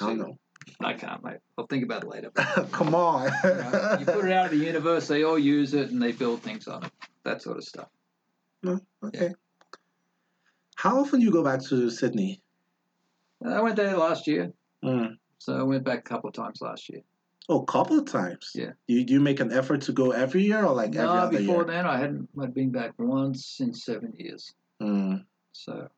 [0.00, 0.38] I don't know.
[0.80, 1.38] I can't, mate.
[1.58, 2.30] I'll think about it later.
[2.72, 3.30] Come on.
[3.44, 6.12] You, know, you put it out of the universe, they all use it, and they
[6.12, 6.92] build things on it.
[7.24, 7.88] That sort of stuff.
[9.04, 9.32] okay.
[10.76, 12.42] How often do you go back to Sydney?
[13.44, 14.52] I went there last year,
[14.84, 15.16] Mm.
[15.38, 17.02] so I went back a couple of times last year.
[17.50, 18.52] Oh, a couple of times.
[18.54, 18.72] Yeah.
[18.86, 21.12] Do you, do you make an effort to go every year or like every no,
[21.12, 21.64] other before year?
[21.64, 22.28] then, I hadn't.
[22.40, 24.54] I'd been back once in seven years.
[24.80, 25.24] Mm.
[25.52, 25.88] So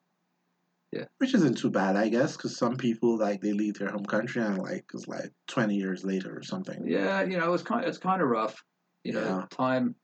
[1.18, 4.42] Which isn't too bad, I guess, because some people like they leave their home country
[4.42, 6.84] and like it's like twenty years later or something.
[6.86, 8.62] Yeah, you know, it's kind it's kind of rough.
[9.04, 9.46] You know, Yeah.
[9.50, 9.94] time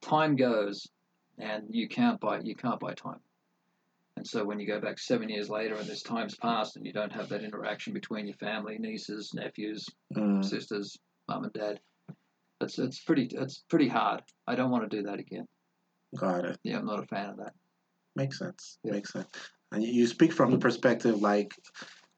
[0.00, 0.86] time goes,
[1.38, 3.20] and you can't buy you can't buy time.
[4.16, 6.92] And so when you go back seven years later and this time's passed and you
[6.92, 9.84] don't have that interaction between your family, nieces, nephews,
[10.16, 10.44] Mm.
[10.44, 10.96] sisters,
[11.28, 11.80] mum and dad,
[12.60, 14.22] it's it's pretty it's pretty hard.
[14.46, 15.46] I don't want to do that again.
[16.16, 16.58] Got it.
[16.62, 17.52] Yeah, I'm not a fan of that.
[18.16, 18.78] Makes sense.
[18.82, 18.92] Yeah.
[18.92, 19.28] Makes sense.
[19.72, 21.52] And you- speak from the perspective like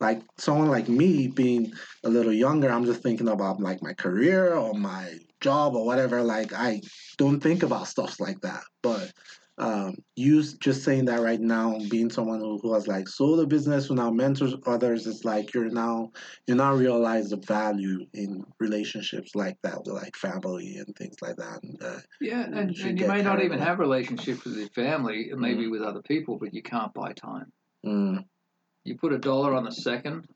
[0.00, 1.72] like someone like me being
[2.04, 6.22] a little younger, I'm just thinking about like my career or my job or whatever.
[6.22, 6.80] Like I
[7.18, 8.62] don't think about stuff like that.
[8.82, 9.12] But
[9.60, 13.46] um, you just saying that right now, being someone who, who has like sold a
[13.46, 16.10] business, who now mentors others, it's like you're now
[16.46, 21.36] you now realize the value in relationships like that with like family and things like
[21.36, 21.62] that.
[21.62, 24.68] And, uh, Yeah, You and, should and you may not even have relationships with your
[24.70, 27.52] family, maybe with other people, but you can't buy time.
[27.84, 28.24] mm,
[28.84, 30.26] You put a dollar on the second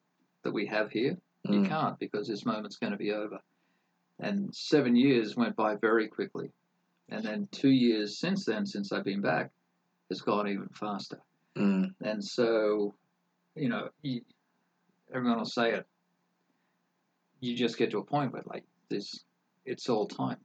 [0.43, 1.17] that we have here,
[1.49, 3.39] you mm, can't because this moment's going to be over.
[4.21, 6.51] And seven years went by very quickly.
[7.11, 9.51] And then two years since then, since I've been back,
[10.11, 11.21] has gone even faster.
[11.57, 12.95] mm, And so,
[13.55, 14.23] you know, you,
[15.15, 15.87] everyone will say it.
[17.41, 19.25] You just get to a point where, like, this,
[19.67, 20.39] it's all time.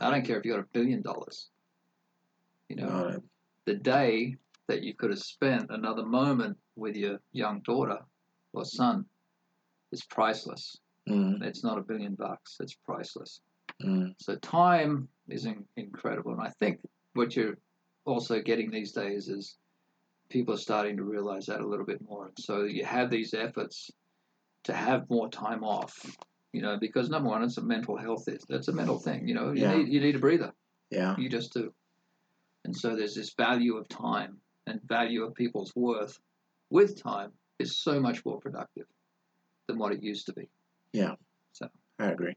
[0.00, 1.48] I don't care if you got a billion dollars.
[2.68, 3.22] You know, it.
[3.66, 4.36] the day
[4.68, 7.98] that you could have spent another moment with your young daughter
[8.54, 9.04] or son
[9.92, 10.78] is priceless.
[11.08, 12.56] Mm, It's not a billion bucks.
[12.60, 13.40] It's priceless.
[13.82, 16.80] Mm, So time is in, incredible, and I think
[17.14, 17.56] what you're
[18.04, 19.56] also getting these days is
[20.28, 22.26] people are starting to realize that a little bit more.
[22.26, 23.90] And So you have these efforts
[24.64, 25.94] to have more time off,
[26.52, 28.24] you know, because number one, it's a mental health.
[28.28, 29.52] It's a mental thing, you know.
[29.52, 29.76] You Yeah.
[29.76, 30.52] need you need a breather.
[30.90, 31.16] Yeah.
[31.18, 31.72] You just do.
[32.64, 36.18] And so there's this value of time and value of people's worth
[36.70, 38.86] with time is so much more productive
[39.66, 40.48] than what it used to be.
[40.92, 41.16] Yeah.
[41.52, 41.68] So
[41.98, 42.36] I agree.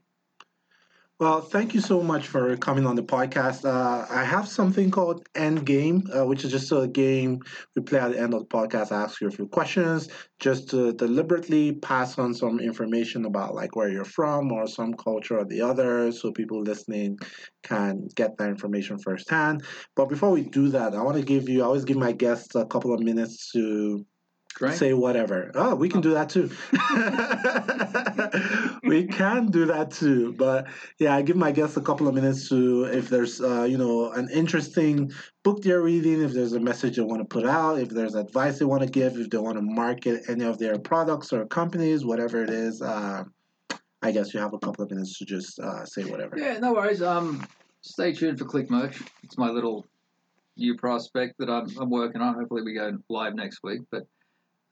[1.20, 3.64] Well, thank you so much for coming on the podcast.
[3.64, 7.40] Uh, I have something called End Game, uh, which is just a game
[7.74, 8.92] we play at the end of the podcast.
[8.92, 10.08] I ask you a few questions
[10.38, 15.40] just to deliberately pass on some information about like where you're from or some culture
[15.40, 17.18] or the other, so people listening
[17.64, 19.64] can get that information firsthand.
[19.96, 21.62] But before we do that, I want to give you.
[21.62, 24.06] I always give my guests a couple of minutes to
[24.58, 24.76] Great.
[24.76, 25.52] say whatever.
[25.54, 26.50] Oh, we can do that too.
[28.88, 30.32] we can do that too.
[30.32, 30.66] But
[30.98, 34.10] yeah, I give my guests a couple of minutes to, if there's, uh, you know,
[34.10, 35.12] an interesting
[35.44, 38.58] book they're reading, if there's a message they want to put out, if there's advice
[38.58, 42.04] they want to give, if they want to market any of their products or companies,
[42.04, 42.82] whatever it is.
[42.82, 43.22] Uh,
[44.02, 46.36] I guess you have a couple of minutes to just uh, say whatever.
[46.36, 47.00] Yeah, no worries.
[47.00, 47.46] Um,
[47.82, 49.00] stay tuned for Click Merch.
[49.22, 49.86] It's my little
[50.56, 52.34] new prospect that I'm, I'm working on.
[52.34, 53.82] Hopefully, we go live next week.
[53.92, 54.04] But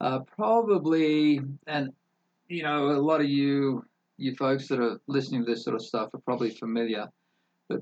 [0.00, 1.92] uh, probably, and
[2.48, 3.84] you know, a lot of you
[4.18, 7.06] you folks that are listening to this sort of stuff are probably familiar.
[7.68, 7.80] But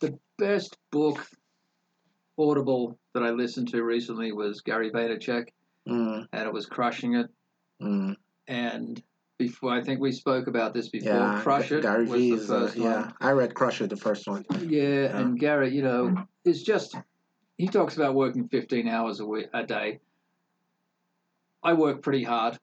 [0.00, 1.24] the best book
[2.38, 5.46] audible that I listened to recently was Gary Vaynerchuk,
[5.88, 7.28] Mm, and it was Crushing It.
[7.80, 8.16] mm,
[8.48, 9.00] And
[9.38, 11.12] before, I think we spoke about this before.
[11.12, 12.90] yeah, Crush It Gary was the uh, first one.
[12.90, 13.10] yeah.
[13.20, 14.44] I read Crush It, the first one.
[14.62, 15.18] Yeah, Yeah.
[15.18, 16.96] and Gary, you know, is just
[17.58, 20.00] he talks about working 15 hours a week, a day.
[21.66, 22.56] I work pretty hard.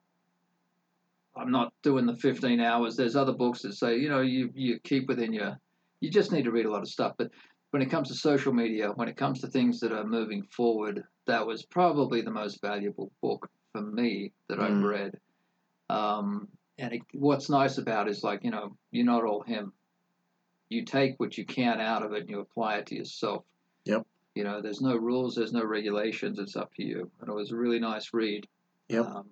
[1.36, 2.96] I'm not doing the 15 hours.
[2.96, 5.60] There's other books that say, you know, you you keep within your
[6.00, 7.30] you just need to read a lot of stuff, but
[7.72, 11.04] when it comes to social media, when it comes to things that are moving forward,
[11.28, 14.90] that was probably the most valuable book for me that I've Mm.
[14.90, 15.20] read.
[15.90, 16.48] Um,
[16.78, 19.74] and it, what's nice about it is like, you know, you're not all him.
[20.70, 23.44] You take what you can out of it and you apply it to yourself.
[23.86, 24.06] Yep.
[24.36, 26.40] You know, there's no rules, there's no regulations.
[26.40, 27.12] It's up to you.
[27.20, 28.48] And it was a really nice read.
[28.89, 29.05] Yep.
[29.05, 29.26] Um,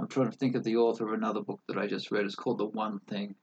[0.00, 2.24] I'm trying to think of the author of another book that I just read.
[2.24, 3.34] It's called The One Thing,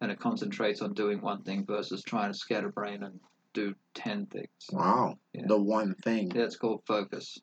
[0.00, 3.18] and it concentrates on doing one thing versus trying to scatterbrain and
[3.54, 4.48] do ten things.
[4.72, 5.18] Wow.
[5.32, 5.44] Yeah.
[5.46, 6.30] The one thing.
[6.34, 7.38] Yeah, it's called Focus.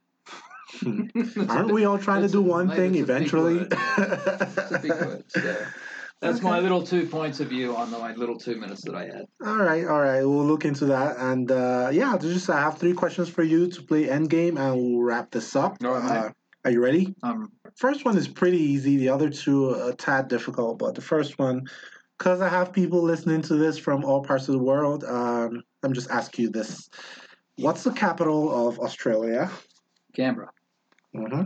[1.50, 3.58] Aren't we all trying to do a- one thing it's a big eventually?
[3.60, 5.24] word, It's a big word.
[5.30, 5.66] So
[6.22, 9.26] that's my little two points of view on my little two minutes that I had.
[9.46, 10.22] all right, all right.
[10.22, 11.18] We'll look into that.
[11.18, 15.04] And uh, yeah, just I have three questions for you to play Endgame, and we'll
[15.04, 15.78] wrap this up.
[15.84, 16.26] All right.
[16.26, 16.30] Uh,
[16.66, 17.14] are you ready?
[17.24, 18.98] Um, First one is pretty easy.
[18.98, 21.66] The other two are a tad difficult, but the first one,
[22.18, 25.94] because I have people listening to this from all parts of the world, um, I'm
[25.94, 26.90] just ask you this:
[27.58, 29.52] What's the capital of Australia?
[30.16, 30.50] Canberra.
[31.14, 31.44] hmm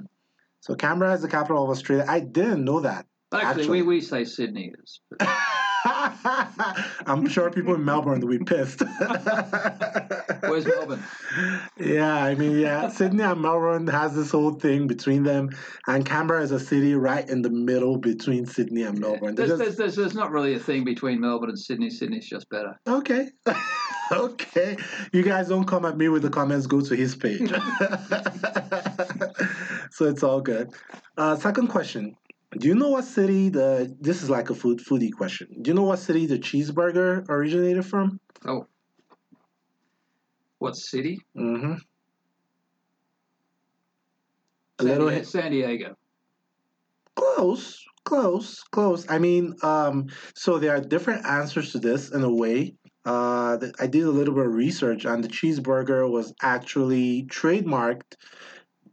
[0.62, 2.06] So Canberra is the capital of Australia.
[2.08, 3.06] I didn't know that.
[3.34, 3.82] Actually, Actually.
[3.82, 5.02] we, we say Sydney is.
[5.10, 5.28] but-
[7.06, 8.82] I'm sure people in Melbourne will be pissed.
[10.42, 11.04] Where's Melbourne?
[11.78, 15.50] Yeah, I mean, yeah, Sydney and Melbourne has this whole thing between them,
[15.88, 19.36] and Canberra is a city right in the middle between Sydney and Melbourne.
[19.36, 21.90] They're There's, just- there's, there's, there's not really a thing between Melbourne and Sydney.
[21.90, 22.80] Sydney's just better.
[22.88, 23.30] Okay.
[24.12, 24.78] okay.
[25.14, 27.50] You guys don't come at me with the comments, go to his page.
[29.92, 30.72] so it's all good.
[31.18, 32.16] Uh, second question.
[32.58, 35.48] Do you know what city the this is like a food foodie question.
[35.62, 38.20] Do you know what city the cheeseburger originated from?
[38.46, 38.66] Oh.
[40.58, 41.22] What city?
[41.38, 41.76] Mm-hmm.
[44.80, 45.24] San, little Diego.
[45.24, 45.96] San Diego.
[47.16, 49.06] Close, close, close.
[49.10, 52.76] I mean, um, so there are different answers to this in a way.
[53.06, 58.16] Uh, I did a little bit of research, and the cheeseburger was actually trademarked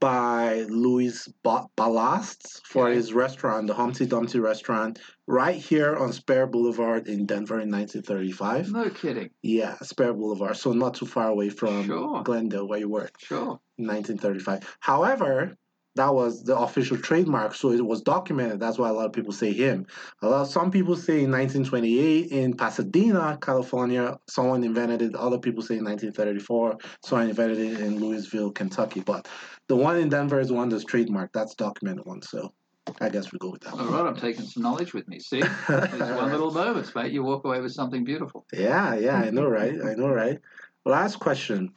[0.01, 6.47] by Louis ba- Ballast for his restaurant, the Humpty Dumpty restaurant, right here on Speer
[6.47, 8.73] Boulevard in Denver in 1935.
[8.73, 9.31] No kidding.
[9.43, 12.23] Yeah, Speer Boulevard, so not too far away from Sure.
[12.23, 13.13] Glendale, where you work.
[13.19, 13.61] Sure.
[13.77, 14.77] 1935.
[14.81, 15.57] However,
[15.97, 18.61] that was the official trademark, so it was documented.
[18.61, 19.87] That's why a lot of people say him.
[20.23, 25.15] A lot, some people say in 1928 in Pasadena, California, someone invented it.
[25.15, 29.01] Other people say in 1934, someone invented it in Louisville, Kentucky.
[29.01, 29.27] But
[29.69, 31.33] the one in Denver is one that's trademarked.
[31.33, 32.23] That's documented one.
[32.23, 32.53] So
[33.01, 35.19] I guess we go with that All right, I'm taking some knowledge with me.
[35.19, 35.43] See?
[35.69, 37.13] It's one little moment, mate.
[37.13, 38.47] You walk away with something beautiful.
[38.53, 39.75] Yeah, yeah, I know, right?
[39.83, 40.39] I know, right?
[40.85, 41.73] Last question.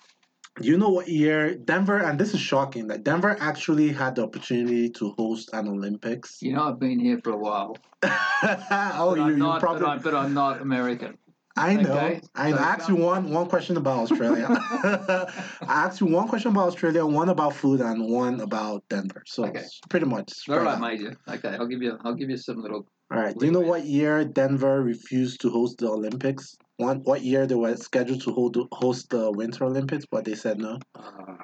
[0.62, 4.24] Do you know what year Denver, and this is shocking, that Denver actually had the
[4.24, 6.42] opportunity to host an Olympics?
[6.42, 7.78] You know, I've been here for a while.
[8.04, 9.82] oh, you, I'm you not, probably.
[9.82, 11.18] but, I'm, but I'm not American.
[11.56, 11.98] I know.
[11.98, 14.48] Okay, I so asked you one one question about Australia.
[14.50, 15.28] I
[15.62, 19.24] asked you one question about Australia, one about food, and one about Denver.
[19.26, 19.66] So Okay.
[19.90, 20.34] pretty much.
[20.50, 20.80] All right.
[20.80, 21.16] Major.
[21.28, 21.98] Okay, I'll give you.
[22.04, 22.86] I'll give you some little.
[23.12, 23.38] All right.
[23.38, 26.56] Do you know what year Denver refused to host the Olympics?
[26.80, 30.60] One, what year they were scheduled to hold, host the Winter Olympics, but they said
[30.60, 30.80] no?
[30.96, 31.36] Uh,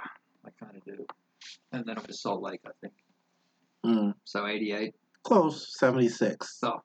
[0.45, 1.05] I kind of do.
[1.73, 2.93] And then it was Salt Lake, I think.
[3.85, 4.95] Mm, So 88.
[5.23, 6.57] close, 76.
[6.57, 6.79] So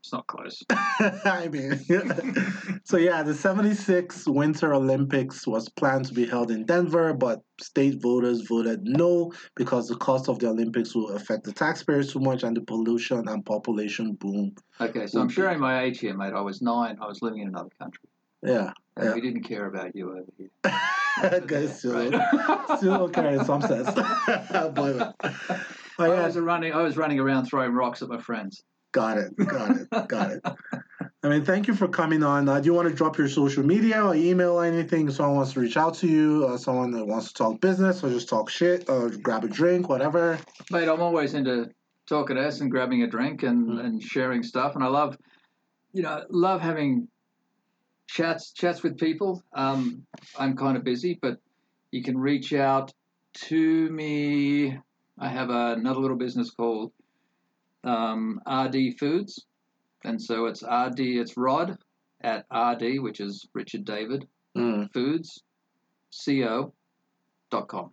[0.00, 0.62] it's not close.
[0.70, 1.78] I mean,
[2.84, 8.00] so yeah, the 76 Winter Olympics was planned to be held in Denver, but state
[8.00, 12.42] voters voted no because the cost of the Olympics will affect the taxpayers too much
[12.42, 14.54] and the pollution and population boom.
[14.80, 16.32] Okay, so I'm sharing my age here, mate.
[16.32, 16.96] I was nine.
[17.02, 18.08] I was living in another country.
[18.42, 18.72] Yeah.
[18.96, 19.14] And Yeah.
[19.14, 21.40] we didn't care about you over here.
[21.46, 22.78] Guys, still, Right?
[22.78, 23.88] still okay in some sense.
[23.94, 25.12] I
[25.98, 26.72] yeah, was running.
[26.72, 28.62] I was running around throwing rocks at my friends.
[28.92, 30.44] Got it, got it, got it.
[31.22, 32.48] I mean, thank you for coming on.
[32.48, 35.10] Uh, do you want to drop your social media or email or anything?
[35.10, 38.08] Someone wants to reach out to you, or someone that wants to talk business, or
[38.08, 40.38] just talk shit, or grab a drink, whatever.
[40.70, 41.68] Mate, I'm always into
[42.08, 43.84] talking us and grabbing a drink and, Mm.
[43.84, 44.74] and sharing stuff.
[44.74, 45.16] And I love,
[45.92, 47.08] you know, love having
[48.08, 49.42] chats chats with people.
[49.52, 50.04] Um,
[50.38, 51.38] I'm kind of busy, but
[51.92, 52.92] you can reach out
[53.34, 54.78] to me.
[55.18, 56.92] I have another little business called
[57.84, 59.46] um, RD Foods,
[60.04, 61.00] and so it's RD.
[61.00, 61.78] It's Rod
[62.22, 64.26] at RD, which is Richard David
[64.56, 65.42] Mm, Foods,
[66.26, 66.74] co.
[67.50, 67.92] dot com.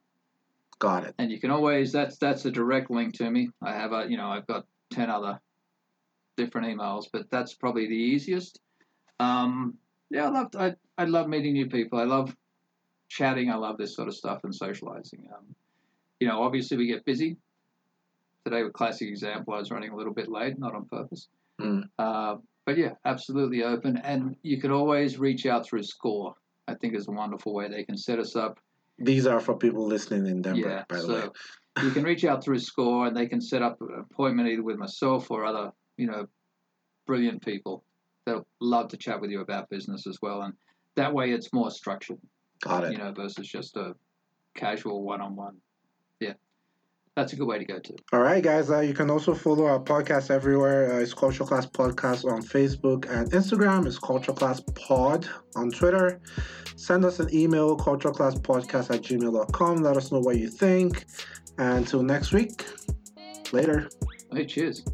[0.80, 1.16] Got it.
[1.18, 3.50] and you can always that's that's a direct link to me.
[3.64, 5.40] I have a you know i've got 10 other
[6.36, 8.60] different emails but that's probably the easiest.
[9.20, 9.76] Um
[10.12, 12.00] yeah i love I, I love meeting new people.
[12.00, 12.36] I love
[13.10, 13.50] chatting.
[13.50, 15.28] I love this sort of stuff and socializing.
[15.36, 15.56] Um
[16.20, 17.38] you know obviously we get busy
[18.50, 21.28] today a classic example i was running a little bit late not on purpose
[21.60, 21.90] Mm.
[21.98, 22.36] uh,
[22.68, 26.36] but yeah absolutely open and you can always reach out through score
[26.68, 28.60] i think is a wonderful way they can set us up
[29.00, 31.84] These are for people listening in Denver, yeah, by the so way.
[31.86, 34.78] you can reach out through Score, and they can set up an appointment either with
[34.78, 36.26] myself or other, you know,
[37.06, 37.84] brilliant people
[38.26, 40.42] that love to chat with you about business as well.
[40.42, 40.54] And
[40.96, 42.18] that way, it's more structured,
[42.64, 42.92] Got it.
[42.94, 43.94] you know, versus just a
[44.56, 45.56] casual one-on-one.
[45.56, 45.67] Yeah,
[47.18, 47.96] that's a good way to go to.
[48.14, 48.70] All right, guys.
[48.70, 50.94] Uh, you can also follow our podcast everywhere.
[50.94, 53.88] Uh, it's Culture Class Podcast on Facebook and Instagram.
[53.88, 56.22] It's Culture Class Pod on Twitter.
[56.76, 59.78] Send us an email, cultureclasspodcast at gmail.com.
[59.78, 61.06] Let us know what you think.
[61.58, 62.64] And until next week,
[63.52, 63.90] later.
[64.32, 64.86] Hey, cheers.